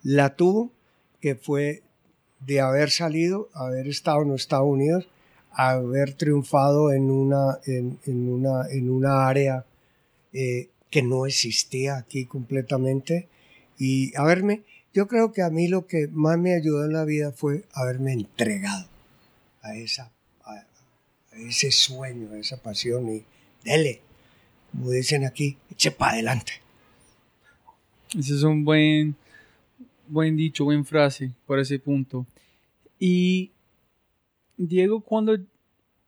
[0.02, 0.72] la tuvo,
[1.20, 1.82] que fue
[2.40, 5.08] de haber salido, haber estado en los Estados Unidos,
[5.52, 9.64] haber triunfado en una, en, una, en una área
[10.32, 13.28] eh, que no existía aquí completamente.
[13.78, 14.62] Y haberme,
[14.92, 18.12] yo creo que a mí lo que más me ayudó en la vida fue haberme
[18.12, 18.88] entregado
[19.62, 20.10] a esa,
[21.36, 23.24] ese sueño, esa pasión y
[23.64, 24.00] dele,
[24.70, 26.52] como dicen aquí, eche para adelante.
[28.18, 29.16] Ese es un buen,
[30.06, 32.26] buen dicho, buena frase por ese punto.
[32.98, 33.50] Y
[34.56, 35.38] Diego, cuando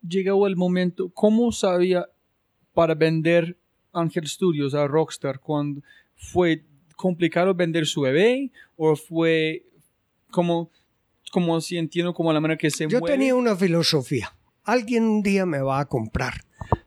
[0.07, 2.07] llegó el momento, ¿cómo sabía
[2.75, 3.57] para vender
[3.93, 5.41] Ángel Studios a Rockstar?
[5.41, 5.83] Cuando
[6.17, 6.63] fue
[6.97, 9.65] complicado vender su bebé o fue
[10.31, 10.71] como,
[11.33, 13.17] como si entiendo como la manera que se Yo mueve?
[13.17, 14.33] tenía una filosofía.
[14.65, 16.43] Alguien un día me va a comprar,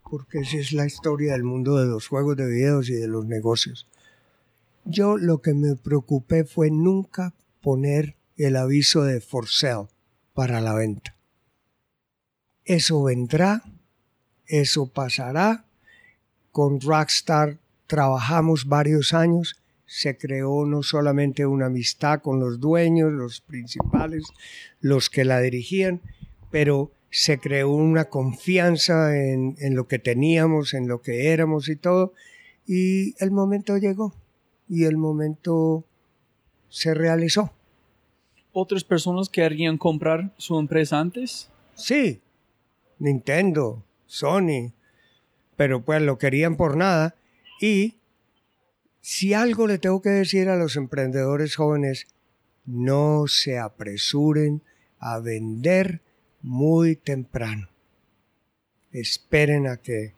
[0.09, 3.27] porque esa es la historia del mundo de los juegos de videos y de los
[3.27, 3.87] negocios.
[4.83, 9.89] Yo lo que me preocupé fue nunca poner el aviso de for sale
[10.33, 11.15] para la venta.
[12.65, 13.61] Eso vendrá,
[14.47, 15.65] eso pasará.
[16.51, 19.55] Con Rockstar trabajamos varios años,
[19.85, 24.23] se creó no solamente una amistad con los dueños, los principales,
[24.81, 26.01] los que la dirigían,
[26.49, 31.75] pero se creó una confianza en, en lo que teníamos, en lo que éramos y
[31.75, 32.13] todo,
[32.65, 34.13] y el momento llegó,
[34.67, 35.85] y el momento
[36.69, 37.51] se realizó.
[38.51, 41.49] ¿Otras personas querían comprar su empresa antes?
[41.75, 42.21] Sí,
[42.99, 44.73] Nintendo, Sony,
[45.55, 47.15] pero pues lo querían por nada.
[47.61, 47.95] Y
[49.01, 52.07] si algo le tengo que decir a los emprendedores jóvenes,
[52.65, 54.61] no se apresuren
[54.99, 56.01] a vender
[56.41, 57.67] muy temprano.
[58.91, 60.13] Esperen a que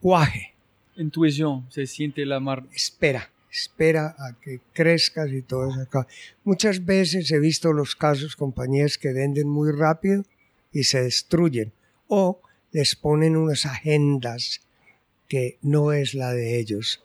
[0.00, 0.54] cuaje.
[0.96, 2.64] Intuición, se siente la mar...
[2.72, 6.06] Espera, espera a que crezcas y todo eso acá.
[6.44, 10.24] Muchas veces he visto los casos, compañías que venden muy rápido
[10.72, 11.72] y se destruyen.
[12.08, 12.40] O
[12.72, 14.60] les ponen unas agendas
[15.28, 17.02] que no es la de ellos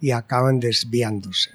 [0.00, 1.50] y acaban desviándose.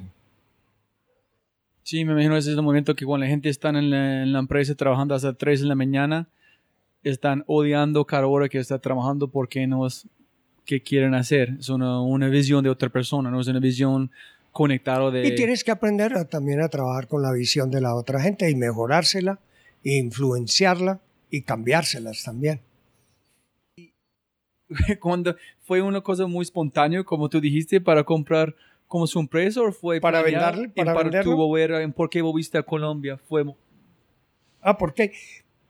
[1.84, 4.76] Sí, me imagino ese es el momento que cuando la gente está en la, empresa
[4.76, 6.28] trabajando hasta 3 de la mañana,
[7.04, 10.08] están odiando cada hora que está trabajando porque no es
[10.66, 11.58] que quieren hacer.
[11.60, 14.12] Es una, una visión de otra persona, no es una visión
[14.52, 15.28] conectada de...
[15.28, 18.56] Y tienes que aprender también a trabajar con la visión de la otra gente y
[18.56, 19.40] mejorársela,
[19.84, 22.62] e influenciarla y cambiárselas también.
[25.00, 28.56] Cuando fue una cosa muy espontánea, como tú dijiste, para comprar
[28.92, 31.32] como su empresa o fue para venderle, para, para tu
[31.96, 33.18] ¿Por qué volviste a Colombia?
[33.30, 33.46] Fue...
[34.60, 35.14] Ah, ¿por qué?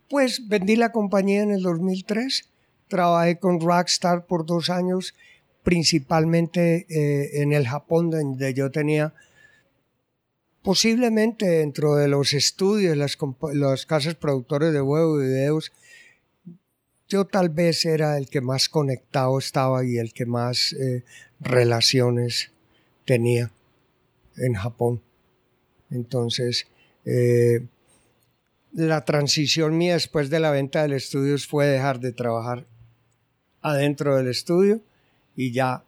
[0.09, 2.49] Pues vendí la compañía en el 2003,
[2.87, 5.13] trabajé con Rockstar por dos años,
[5.61, 9.13] principalmente eh, en el Japón, donde yo tenía
[10.63, 13.19] posiblemente dentro de los estudios, las,
[13.53, 15.71] las casas productores de huevo y videos,
[17.07, 21.03] yo tal vez era el que más conectado estaba y el que más eh,
[21.39, 22.51] relaciones
[23.11, 23.51] tenía
[24.37, 25.01] en Japón.
[25.89, 26.65] Entonces,
[27.03, 27.65] eh,
[28.71, 32.65] la transición mía después de la venta del estudio fue dejar de trabajar
[33.61, 34.79] adentro del estudio
[35.35, 35.83] y ya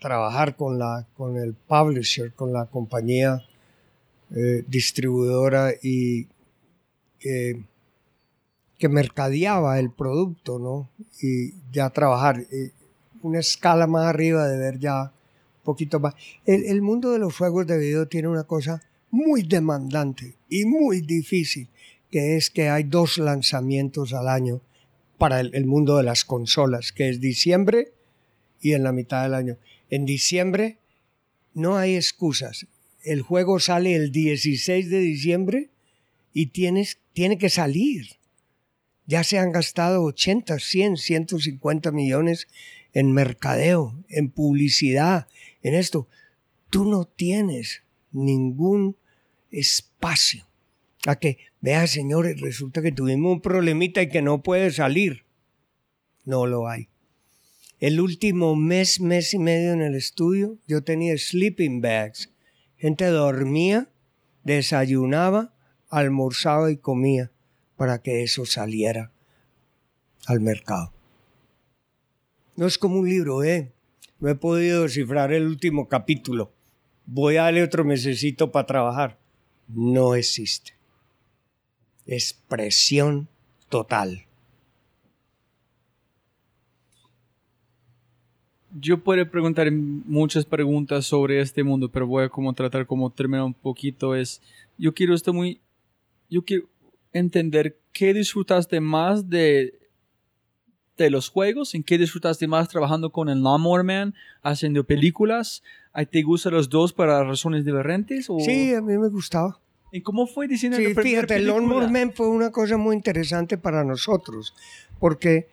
[0.00, 3.46] trabajar con, la, con el publisher, con la compañía
[4.34, 6.26] eh, distribuidora y
[7.20, 7.62] que,
[8.80, 10.90] que mercadeaba el producto, ¿no?
[11.22, 12.72] Y ya trabajar eh,
[13.22, 15.12] una escala más arriba de ver ya
[15.64, 16.14] poquito más.
[16.46, 21.68] El, mundo de los juegos de video tiene una cosa muy demandante y muy difícil,
[22.10, 24.60] que es que hay dos lanzamientos al año
[25.18, 27.92] para el, mundo de las consolas, que es diciembre
[28.60, 29.56] y en la mitad del año.
[29.90, 30.78] En diciembre
[31.54, 32.66] no hay excusas.
[33.02, 35.70] El juego sale el 16 de diciembre
[36.32, 38.06] y tienes, tiene que salir.
[39.06, 42.48] Ya se han gastado 80, 100, 150 millones
[42.94, 45.26] en mercadeo, en publicidad,
[45.64, 46.06] en esto,
[46.70, 48.96] tú no tienes ningún
[49.50, 50.46] espacio
[51.06, 55.24] a que, vea señores, resulta que tuvimos un problemita y que no puede salir.
[56.24, 56.88] No lo hay.
[57.80, 62.30] El último mes, mes y medio en el estudio, yo tenía sleeping bags.
[62.76, 63.90] Gente dormía,
[64.44, 65.54] desayunaba,
[65.88, 67.32] almorzaba y comía
[67.76, 69.12] para que eso saliera
[70.26, 70.92] al mercado.
[72.56, 73.72] No es como un libro, ¿eh?
[74.20, 76.52] No he podido descifrar el último capítulo.
[77.06, 79.18] Voy a darle otro mesecito para trabajar.
[79.68, 80.72] No existe.
[82.06, 83.28] Es presión
[83.68, 84.26] total.
[88.80, 93.44] Yo puedo preguntar muchas preguntas sobre este mundo, pero voy a como tratar como terminar
[93.44, 94.14] un poquito.
[94.14, 94.42] Es,
[94.76, 95.60] yo quiero esto muy,
[96.28, 96.68] yo quiero
[97.12, 99.83] entender qué disfrutaste más de
[100.96, 101.74] de los juegos?
[101.74, 105.62] ¿En qué disfrutaste más trabajando con el Lawnmower Man, haciendo películas?
[106.10, 108.26] ¿Te gustan los dos para razones diferentes?
[108.28, 108.38] O?
[108.40, 109.58] Sí, a mí me gustaba.
[109.92, 113.84] ¿Y cómo fue diciendo sí, fíjate, el Lawnmower Man fue una cosa muy interesante para
[113.84, 114.52] nosotros,
[114.98, 115.46] porque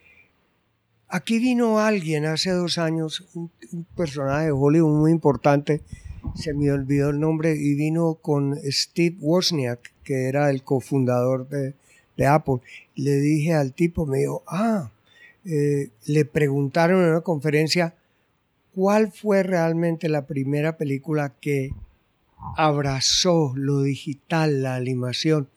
[1.06, 3.50] aquí vino alguien hace dos años, un,
[3.96, 5.82] personaje de Hollywood muy importante,
[6.34, 11.74] se me olvidó el nombre, y vino con Steve Wozniak, que era el cofundador de,
[12.16, 12.56] de Apple.
[12.96, 14.90] Le dije al tipo, me dijo, ah,
[15.44, 17.94] eh, le preguntaron en una conferencia
[18.74, 21.70] cuál fue realmente la primera película que
[22.56, 25.48] abrazó lo digital, la animación.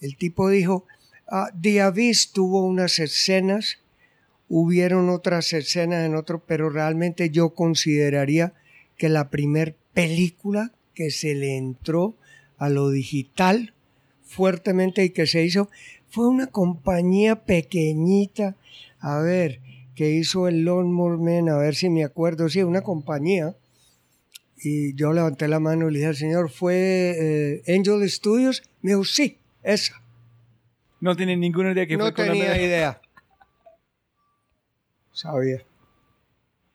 [0.00, 0.84] El tipo dijo,
[1.28, 3.78] ah, The Abyss tuvo unas escenas,
[4.48, 8.52] hubieron otras escenas en otro, pero realmente yo consideraría
[8.96, 12.16] que la primera película que se le entró
[12.58, 13.74] a lo digital
[14.22, 15.68] fuertemente y que se hizo
[16.08, 18.56] fue una compañía pequeñita
[19.04, 19.60] a ver,
[19.94, 21.50] ¿qué hizo el Lawnmower Man?
[21.50, 23.54] A ver si me acuerdo, sí, una compañía.
[24.56, 28.62] Y yo levanté la mano y le dije al señor, ¿fue eh, Angel Studios?
[28.80, 30.00] Me dijo, sí, esa.
[31.00, 33.02] No tiene ninguna idea que no fue No tenía idea.
[35.12, 35.62] Sabía.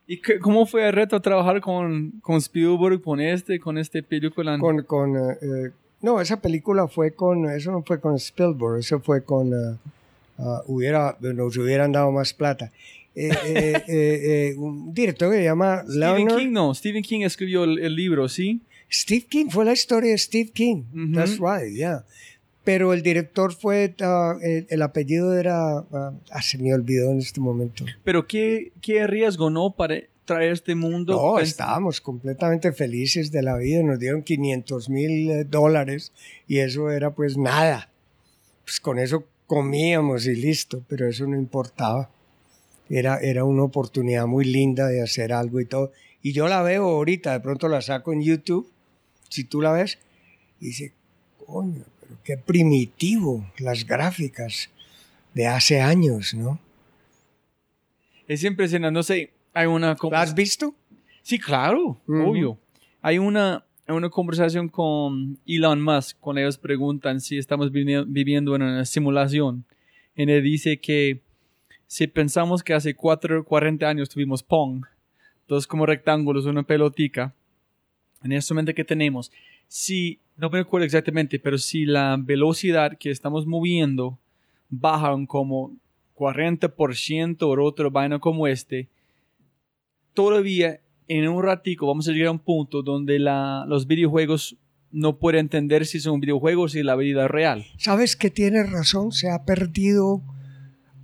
[0.06, 4.60] ¿Y cómo fue el reto trabajar con, con Spielberg, con este, con este película?
[4.60, 5.72] Con, con eh, eh,
[6.02, 9.52] no, esa película fue con, eso no fue con Spielberg, eso fue con,
[10.40, 12.72] Ah, hubiera, nos hubieran dado más plata.
[13.14, 17.94] Eh, eh, eh, un director que se llama Stephen King, no, Stephen King escribió el,
[17.94, 18.62] libro, ¿sí?
[18.90, 20.84] Steve King, fue la historia de Steve King.
[21.14, 22.06] That's right, yeah.
[22.64, 27.84] Pero el director fue, ah, el, apellido era, uh, se me olvidó en este momento.
[28.06, 29.72] Pero ¿qué, qué riesgo, no?
[29.72, 31.14] Para traer este mundo.
[31.14, 33.84] No, pues estábamos completamente felices de la vida.
[33.84, 36.14] Nos dieron 500 mil dólares
[36.48, 37.90] y eso era pues nada.
[38.64, 42.12] Pues con eso comíamos y listo, pero eso no importaba.
[42.88, 45.92] Era, era una oportunidad muy linda de hacer algo y todo.
[46.22, 48.72] Y yo la veo ahorita, de pronto la saco en YouTube,
[49.28, 49.98] si tú la ves,
[50.60, 50.94] y dice,
[51.48, 54.70] coño, pero qué primitivo las gráficas
[55.34, 56.60] de hace años, ¿no?
[58.28, 59.98] Es impresionante, no sé, hay una...
[60.12, 60.76] ¿La has visto?
[61.24, 62.60] Sí, claro, obvio.
[63.02, 68.86] Hay una, una conversación con Elon Musk cuando ellos preguntan si estamos viviendo en una
[68.86, 69.66] simulación.
[70.16, 71.22] Y él dice que
[71.88, 74.86] si pensamos que hace 4, 40 años tuvimos Pong,
[75.48, 77.34] dos como rectángulos, una pelotica,
[78.24, 79.32] en ese momento que tenemos,
[79.68, 84.20] si, no me acuerdo exactamente, pero si la velocidad que estamos moviendo
[84.70, 85.72] baja como
[86.16, 88.88] 40% o otro vaina como este,
[90.14, 90.80] todavía
[91.10, 94.58] en un ratico vamos a llegar a un punto donde los videojuegos
[94.92, 97.66] no pueden entender si son videojuegos y la vida real.
[97.78, 100.22] Sabes que tienes razón, se ha perdido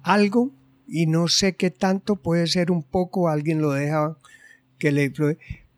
[0.04, 0.52] algo
[0.88, 4.18] y no sé qué tanto, puede ser un poco, alguien lo deja
[4.78, 5.12] que le...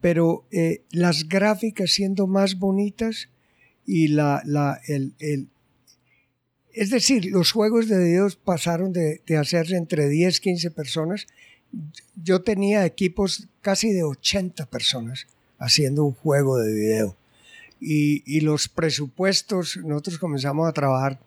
[0.01, 3.29] Pero eh, las gráficas siendo más bonitas
[3.85, 5.47] y la, la, el, el,
[6.71, 11.27] es decir, los juegos de Dios pasaron de, de hacerse entre 10, 15 personas
[12.15, 15.27] yo tenía equipos casi de 80 personas
[15.59, 17.17] haciendo un juego de video.
[17.79, 21.19] Y, los presupuestos, nosotros comenzamos a trabajar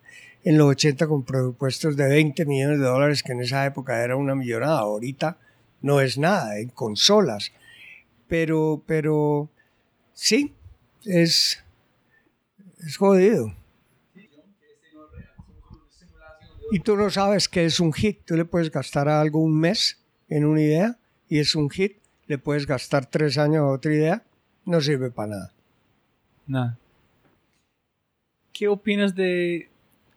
[0.43, 4.17] en los 80 con presupuestos de 20 millones de dólares, que en esa época era
[4.17, 4.81] una millonada.
[4.81, 5.39] Ahorita
[5.81, 7.53] no es nada, en consolas.
[8.27, 9.49] Pero, pero
[10.13, 10.55] sí,
[11.05, 11.63] es,
[12.85, 13.55] es jodido.
[16.73, 18.21] Y tú no sabes qué es un hit.
[18.25, 20.00] Tú le puedes gastar algo un mes
[20.31, 20.97] en una idea
[21.29, 24.25] y es un hit, le puedes gastar tres años a otra idea,
[24.65, 25.53] no sirve para nada.
[26.47, 26.79] Nada.
[28.53, 29.69] ¿Qué opinas de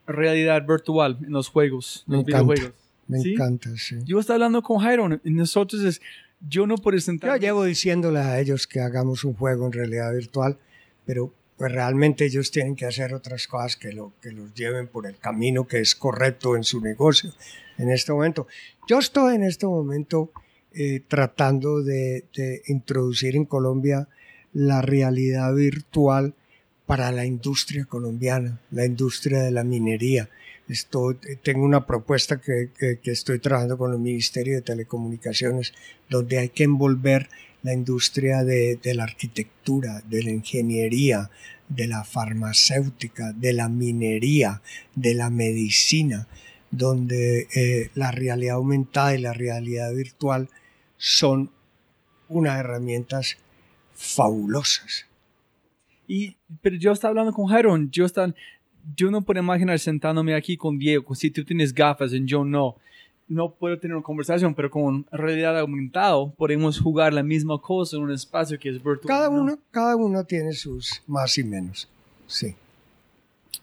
[0.07, 2.79] realidad virtual en los juegos, me los encanta, videojuegos?
[3.07, 3.97] Me encanta, sí.
[4.05, 6.01] Yo estaba hablando con Jairo y nosotros es,
[6.47, 7.31] yo no puedo sentar.
[7.31, 10.57] Yo llevo diciéndoles a ellos que hagamos un juego en realidad virtual,
[11.05, 15.07] pero pues realmente ellos tienen que hacer otras cosas que, lo, que los lleven por
[15.07, 17.33] el camino que es correcto en su negocio
[17.77, 18.47] en este momento.
[18.87, 20.31] Yo estoy en este momento
[20.75, 22.25] eh, tratando de,
[22.65, 24.07] introducir en Colombia
[24.53, 26.33] la realidad virtual
[26.87, 30.29] para la industria colombiana, la industria de la minería.
[30.67, 32.71] Estoy, tengo una propuesta que,
[33.03, 35.73] estoy trabajando con el Ministerio de Telecomunicaciones,
[36.09, 37.29] donde hay que envolver
[37.61, 41.29] la industria de, la arquitectura, de la ingeniería,
[41.69, 44.61] de la farmacéutica, de la minería,
[44.95, 46.27] de la medicina,
[46.73, 50.49] donde eh, la realidad aumentada y la realidad virtual
[50.97, 51.51] son
[52.27, 53.37] unas herramientas
[53.93, 55.05] fabulosas.
[56.07, 58.07] Y, pero yo estaba hablando con Jairo, yo,
[58.95, 62.75] yo no puedo imaginar sentándome aquí con Diego, si tú tienes gafas y yo no.
[63.27, 68.03] No puedo tener una conversación, pero con realidad aumentada podemos jugar la misma cosa en
[68.03, 69.07] un espacio que es virtual.
[69.07, 71.87] Cada uno, cada uno tiene sus más y menos,
[72.27, 72.55] sí.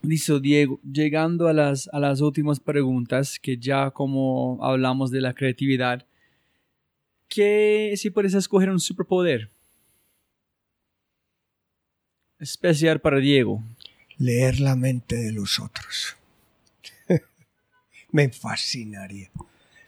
[0.02, 0.80] Listo, Diego.
[0.82, 6.06] Llegando a las, a las últimas preguntas, que ya como hablamos de la creatividad,
[7.28, 9.50] ¿qué si puedes escoger un superpoder?
[12.38, 13.62] Especial para Diego.
[14.16, 16.16] Leer la mente de los otros.
[18.10, 19.30] Me fascinaría.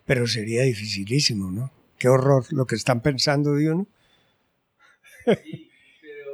[0.04, 1.72] Pero sería dificilísimo, ¿no?
[1.98, 3.86] Qué horror lo que están pensando de uno.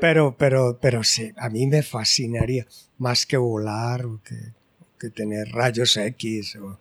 [0.00, 2.66] Pero, pero, pero sí, a mí me fascinaría
[2.98, 6.78] más que volar o que, tener rayos X o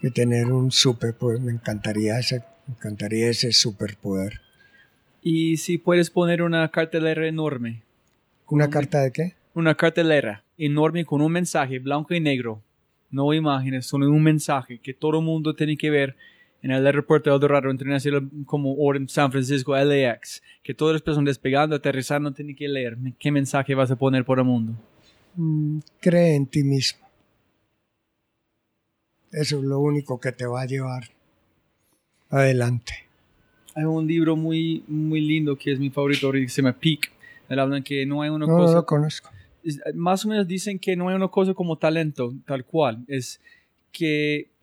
[0.00, 1.40] que tener un superpoder.
[1.40, 4.40] Me encantaría ese, me encantaría ese superpoder.
[5.22, 7.82] ¿Y si puedes poner una cartelera enorme?
[8.48, 9.34] ¿Una carta de qué?
[9.54, 12.62] Una cartelera enorme con un mensaje blanco y negro.
[13.10, 16.16] No imágenes, solo un mensaje que todo el mundo tiene que ver
[16.64, 21.26] en el aeropuerto de Eldorado Internacional como en San Francisco, LAX, que todas las personas
[21.26, 22.96] despegando, aterrizando, tienen que leer.
[23.18, 24.72] ¿Qué mensaje vas a poner por el mundo?
[25.36, 27.06] Mm, cree en ti mismo.
[29.30, 31.10] Eso es lo único que te va a llevar
[32.30, 32.94] adelante.
[33.74, 37.12] Hay un libro muy, muy lindo que es mi favorito, que se llama Peak.
[37.50, 38.72] hablan que no hay una no, cosa...
[38.72, 39.28] No lo conozco.
[39.92, 43.04] más o menos dicen que no hay una cosa como talento, tal cual.
[43.06, 43.38] Es
[43.92, 44.53] que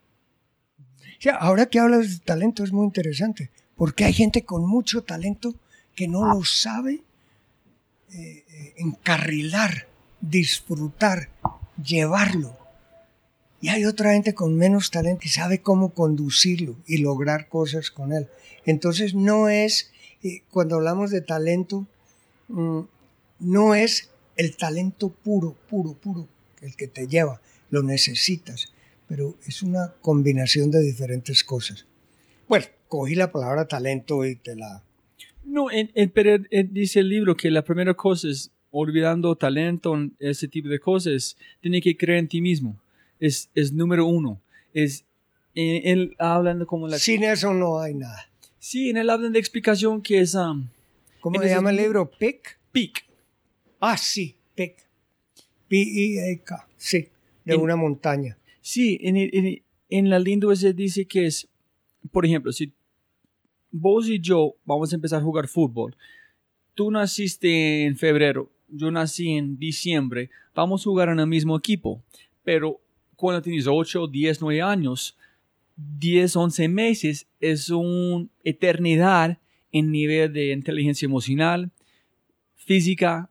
[1.29, 5.53] ahora que hablas de talento es muy interesante, porque hay gente con mucho talento
[5.95, 7.01] que no lo sabe
[8.13, 9.87] eh, encarrilar,
[10.19, 11.29] disfrutar,
[11.83, 12.57] llevarlo.
[13.61, 18.13] Y hay otra gente con menos talento que sabe cómo conducirlo y lograr cosas con
[18.13, 18.27] él.
[18.65, 19.91] Entonces no es,
[20.23, 21.85] eh, cuando hablamos de talento,
[22.47, 22.81] mm,
[23.39, 26.27] no es el talento puro, puro, puro,
[26.61, 28.71] el que te lleva, lo necesitas
[29.11, 31.85] pero es una combinación de diferentes cosas.
[32.47, 34.83] Bueno, cogí la palabra talento y te la...
[35.43, 39.97] No, en, en- pero eh, dice el libro que la primera cosa es olvidando talento,
[40.17, 42.79] ese tipo de cosas, tiene que creer en ti mismo.
[43.19, 44.39] Es, es número uno.
[44.73, 45.03] Es,
[45.55, 46.97] en- él hablando como la...
[46.97, 48.29] Sin eso no hay nada.
[48.59, 50.69] Sí, en él hablan de explicación que es um,
[51.19, 52.09] ¿Cómo En se llama el libro-?
[52.09, 52.57] ¿Pic?
[52.71, 53.03] peak.
[53.81, 54.75] Ah, sí, Pic.
[55.67, 57.09] P-I-E-K, sí,
[57.43, 58.37] de En- una montaña.
[58.61, 58.99] Sí,
[59.89, 61.47] en, la lengua se dice que es,
[62.11, 62.71] por ejemplo, si
[63.71, 65.95] vos y yo vamos a empezar a jugar fútbol,
[66.75, 72.03] tú naciste en febrero, yo nací en diciembre, vamos a jugar en el mismo equipo,
[72.43, 72.79] pero
[73.15, 75.17] cuando tienes 8, 10, 9 años,
[75.75, 79.39] 10, 11 meses es una eternidad
[79.71, 81.71] en nivel de inteligencia emocional,
[82.55, 83.29] física,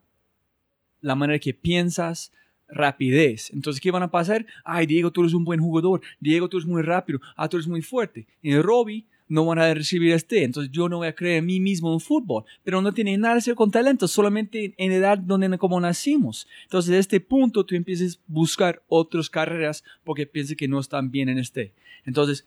[0.99, 2.31] la manera que piensas,
[2.71, 3.51] rapidez.
[3.53, 4.45] Entonces, ¿qué van a pasar?
[4.63, 6.01] Ay, Diego, tú eres un buen jugador.
[6.19, 7.19] Diego, tú eres muy rápido.
[7.35, 8.27] Ah, tú eres muy fuerte.
[8.41, 10.43] En Robbie no van a recibir este.
[10.43, 12.43] Entonces, yo no voy a creer en mí mismo en fútbol.
[12.63, 16.47] Pero no tiene nada que ver con talento, solamente en edad donde como nacimos.
[16.63, 21.11] Entonces, de este punto, tú empiezas a buscar otras carreras porque piensas que no están
[21.11, 21.73] bien en este.
[22.05, 22.45] Entonces,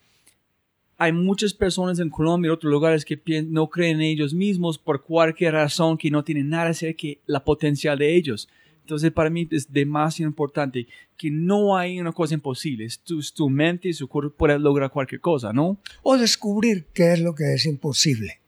[0.97, 5.03] hay muchas personas en Colombia y otros lugares que no creen en ellos mismos por
[5.03, 8.49] cualquier razón que no tienen nada que ver que la potencial de ellos.
[8.85, 10.87] Entonces, para mí es demasiado importante
[11.17, 12.85] que no hay una cosa imposible.
[12.85, 15.79] Es tu, mente y su cuerpo puede lograr cualquier cosa, ¿no?
[16.03, 18.41] O descubrir qué es lo que es imposible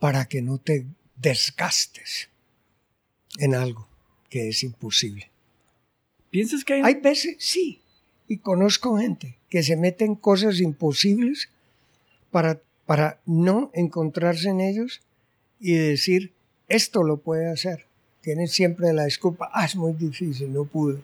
[0.00, 2.28] para que no te desgastes
[3.38, 3.88] en algo
[4.28, 5.30] que es imposible.
[6.30, 7.82] ¿Piensas que hay, Hay veces, sí,
[8.26, 11.50] y conozco gente que se mete en cosas imposibles
[12.32, 15.02] para, para no encontrarse en ellos
[15.60, 16.32] y decir,
[16.66, 17.86] esto lo puede hacer.
[18.24, 20.98] Tienen siempre la disculpa, ah, es muy difícil, no pude.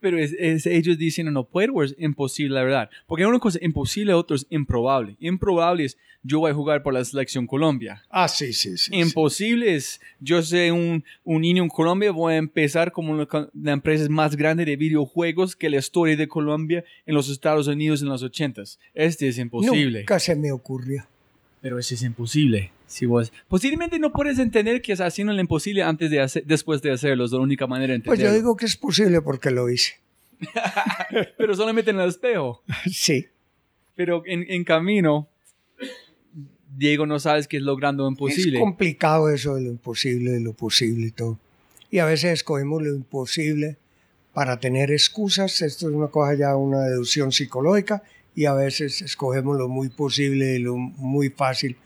[0.00, 2.90] Pero es, es- ellos dicen no puedo o es imposible, la verdad.
[3.06, 5.16] Porque una cosa imposible, otra es improbable.
[5.20, 8.02] Improbable es yo voy a jugar por la selección Colombia.
[8.10, 8.90] Ah, sí, sí, sí.
[8.90, 8.96] sí.
[8.96, 13.48] Imposible es yo soy un, un niño en Colombia, voy a empezar como una co-
[13.54, 18.02] la empresa más grande de videojuegos que la historia de Colombia en los Estados Unidos
[18.02, 18.80] en los ochentas.
[18.94, 20.00] Este es imposible.
[20.00, 21.06] Nunca se me ocurrió.
[21.60, 22.70] Pero ese es imposible.
[22.88, 26.80] Si vos, posiblemente no puedes entender que estás haciendo lo imposible antes de hacer, después
[26.82, 27.26] de hacerlo.
[27.26, 28.32] Es la única manera de Pues entenderlo.
[28.32, 30.00] yo digo que es posible porque lo hice.
[31.36, 32.62] Pero solamente en el espejo.
[32.90, 33.26] Sí.
[33.94, 35.28] Pero en, en camino,
[36.76, 38.58] Diego no sabes que es logrando lo imposible.
[38.58, 41.38] Es complicado eso de lo imposible, de lo posible y todo.
[41.90, 43.76] Y a veces escogemos lo imposible
[44.32, 45.60] para tener excusas.
[45.62, 48.02] Esto es una cosa ya, una deducción psicológica.
[48.34, 51.76] Y a veces escogemos lo muy posible y lo muy fácil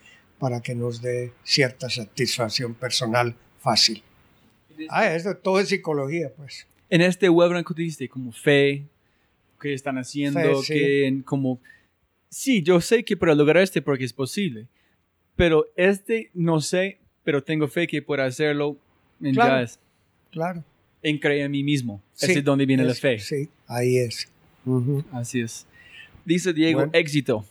[0.42, 4.02] para que nos dé cierta satisfacción personal fácil.
[4.88, 6.66] Ah, esto todo es psicología, pues.
[6.90, 8.82] en este webinar que dijiste, como fe,
[9.60, 10.74] que están haciendo, Fe, sí.
[10.74, 11.60] que como...
[12.28, 14.66] Sí, yo sé que para lograr este porque es posible,
[15.36, 18.76] pero este no sé, pero tengo fe que pueda hacerlo
[19.22, 19.62] en Claro.
[19.62, 19.78] es-
[20.32, 20.64] Claro.
[21.04, 22.02] en creer en mí mismo.
[22.14, 23.20] Sí, Ese es donde viene la es- fe.
[23.20, 24.28] Sí, ahí es.
[24.66, 25.04] Ujú.
[25.12, 25.66] Así es.
[26.24, 26.92] Dice Diego, Bueno.
[26.94, 27.44] éxito.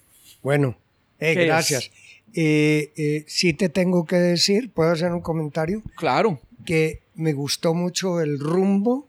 [0.43, 0.77] Bueno,
[1.19, 1.91] eh, ¿Qué es?
[2.33, 5.81] Eh, eh, sí te tengo que decir, ¿puedo hacer un comentario?
[5.95, 6.39] Claro.
[6.65, 9.07] Que me gustó mucho el rumbo,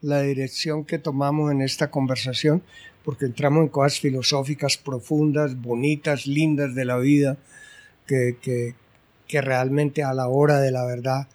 [0.00, 2.62] la dirección que tomamos en esta conversación,
[3.04, 7.36] porque entramos en cosas filosóficas profundas, bonitas, lindas de la vida,
[8.06, 8.74] que, que,
[9.28, 11.28] que realmente a la hora de la verdad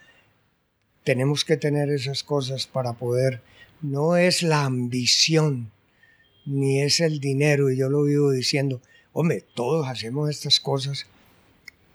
[1.04, 3.42] tenemos que tener esas cosas para poder,
[3.82, 5.72] no es la ambición,
[6.46, 8.82] ni es el dinero, y yo lo vivo diciendo,
[9.14, 11.06] hombre, todos hacemos estas cosas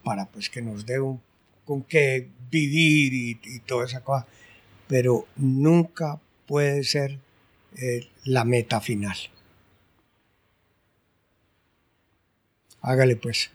[0.05, 1.21] para pues que nos dé un,
[1.65, 4.27] con qué vivir y, toda esa cosa,
[4.87, 7.19] pero nunca puede ser
[7.77, 9.17] eh, la meta final.
[12.81, 13.51] Hágale pues.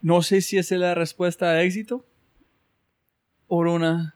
[0.00, 2.04] No sé si esa es la respuesta a éxito
[3.48, 4.14] o una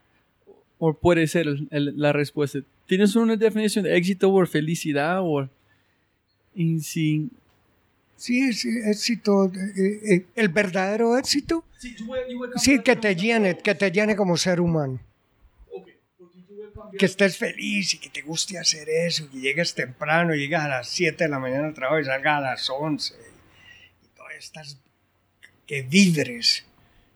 [0.78, 2.60] o puede ser la respuesta.
[2.86, 5.48] ¿Tienes una definición de éxito o felicidad o
[8.18, 11.64] Sí, es éxito, eh, eh, el verdadero éxito,
[12.56, 14.98] sí, que te llene, que te llene como ser humano.
[16.98, 20.88] Que estés feliz y que te guste hacer eso, que llegues temprano, llegues a las
[20.88, 23.14] 7 de la mañana al trabajo y salgas a las 11.
[23.14, 24.78] Y todas estas,
[25.64, 26.64] que vibres,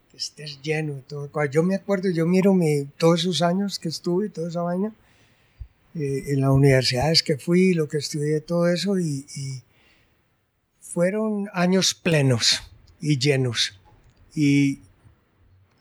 [0.09, 1.33] que estés lleno y todo.
[1.33, 4.63] Cuando Yo me acuerdo, yo miro mi, todos esos años que estuve y toda esa
[4.63, 4.95] vaina,
[5.97, 9.63] eh, en las universidades que fui, lo que estudié, todo eso, y, y
[10.93, 12.63] fueron años plenos
[13.01, 13.81] y llenos.
[14.35, 14.81] Y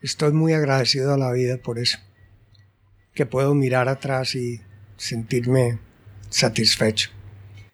[0.02, 1.98] estoy muy agradecido a la vida por eso.
[3.14, 4.62] Que puedo mirar atrás y
[4.96, 5.80] sentirme
[6.30, 7.10] satisfecho.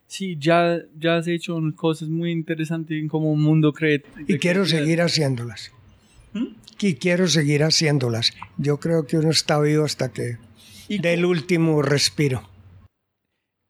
[0.07, 4.15] Sí, ya, ya has hecho cosas muy interesantes en como un mundo creativo.
[4.27, 5.71] Y quiero seguir haciéndolas.
[6.79, 8.31] Y quiero seguir haciéndolas.
[8.57, 10.37] Yo creo que uno está vivo hasta que
[10.89, 12.49] del último respiro.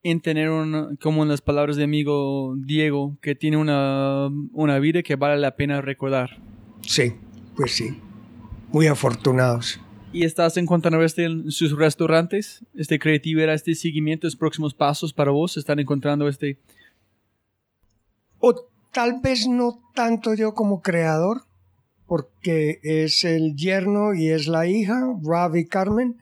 [0.10, 5.04] En tener una, como en las palabras de amigo Diego, que tiene una, una vida
[5.04, 6.42] que vale la pena recordar.
[6.80, 7.12] Sí,
[7.58, 8.00] pues sí.
[8.72, 9.82] Muy afortunados.
[10.14, 12.64] ¿Y estás encontrando este en sus restaurantes?
[12.74, 15.58] ¿Este creatividad, este seguimiento, los próximos pasos para vos?
[15.58, 16.58] ¿Están encontrando este...?
[18.40, 18.56] O
[18.94, 21.42] tal vez no tanto yo como creador,
[22.06, 26.16] porque es el yerno y es la hija, Ravi Carmen,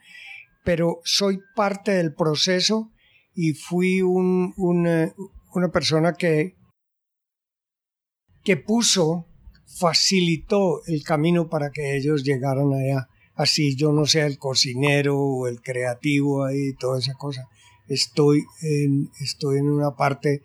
[0.63, 2.89] pero soy parte del proceso
[3.35, 5.13] y fui un, una,
[5.53, 6.55] una persona que,
[8.43, 9.27] que puso,
[9.65, 15.47] facilitó el camino para que ellos llegaran allá así yo no sea el cocinero o
[15.47, 17.47] el creativo ahí, toda esa cosa.
[17.87, 20.41] Estoy en, estoy en una parte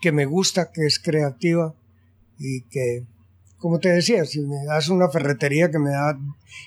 [0.00, 1.74] que me gusta, que es creativa
[2.38, 3.04] y que,
[3.58, 6.18] como te decía, si me das una ferretería que me da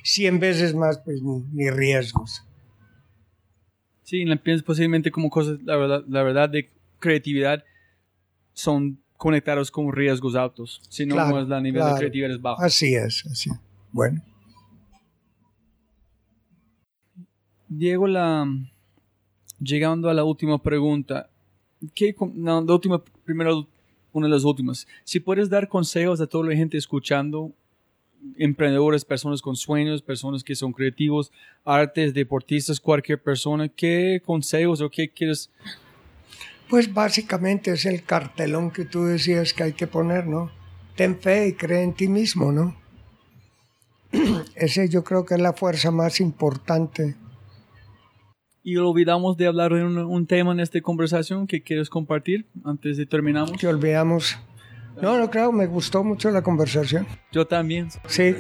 [0.04, 2.44] 100 veces más, pues ni, riesgos.
[4.06, 6.70] Sí, la piensas posiblemente como cosas, la verdad, la verdad de
[7.00, 7.64] creatividad
[8.54, 12.62] son conectados con riesgos altos, si no, es la nivel de creatividad es bajo.
[12.62, 13.50] Así es, así.
[13.92, 14.22] Bueno.
[17.68, 18.48] Diego, la,
[19.60, 21.32] llegando a la última pregunta,
[21.96, 23.68] ¿qué, la última, primero,
[24.12, 24.88] una de las últimas.
[25.04, 27.56] Si puedes dar consejos a toda la gente escuchando,
[28.38, 31.32] emprendedores, personas con sueños, personas que son creativos,
[31.64, 35.50] artes, deportistas, cualquier persona, ¿qué consejos o qué quieres?
[36.70, 40.52] Pues básicamente es el cartelón que tú decías que hay que poner, ¿no?
[40.96, 42.76] Ten fe y cree en ti mismo, ¿no?
[44.56, 47.16] Ese yo creo que es la fuerza más importante
[48.66, 53.06] y olvidamos de hablar de un, tema en esta conversación que quieres compartir antes de
[53.06, 53.52] terminamos.
[53.52, 54.40] Que olvidamos.
[55.02, 57.06] No, no creo, me gustó mucho la conversación.
[57.32, 57.90] Yo también.
[58.08, 58.36] Sí,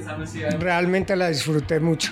[0.59, 2.11] realmente la disfruté mucho.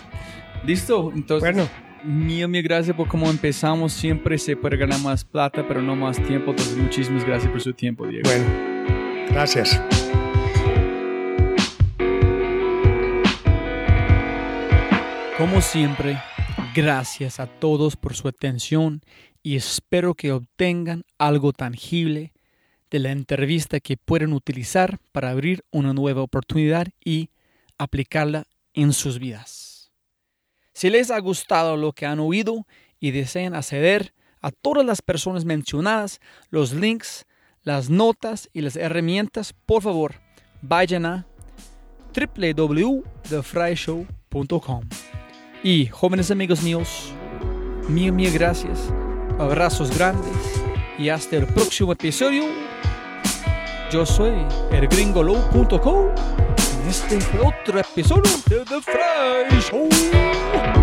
[0.65, 1.53] Listo, entonces.
[1.53, 1.69] Bueno.
[2.03, 3.93] Mío, mi gracias por cómo empezamos.
[3.93, 6.51] Siempre se puede ganar más plata, pero no más tiempo.
[6.51, 8.29] Entonces, muchísimas gracias por su tiempo, Diego.
[8.29, 8.45] Bueno,
[9.31, 9.81] gracias.
[15.37, 16.17] Como siempre,
[16.75, 19.01] Gracias a todos por su atención
[19.43, 22.32] y espero que obtengan algo tangible
[22.93, 27.31] de la entrevista que pueden utilizar para abrir una nueva oportunidad y
[27.79, 28.45] aplicarla
[28.75, 29.91] en sus vidas.
[30.73, 32.67] Si les ha gustado lo que han oído
[32.99, 36.19] y desean acceder a todas las personas mencionadas,
[36.51, 37.25] los links,
[37.63, 40.21] las notas y las herramientas, por favor,
[40.61, 41.25] vayan a
[42.15, 44.83] www.thefryshow.com.
[45.63, 47.11] Y jóvenes amigos míos,
[47.89, 48.93] mil, mil gracias,
[49.39, 50.61] abrazos grandes
[50.99, 52.43] y hasta el próximo episodio.
[53.93, 54.33] Yo soy
[54.71, 56.07] el gringolo.com
[56.81, 60.82] en este otro episodio de The Fry Show.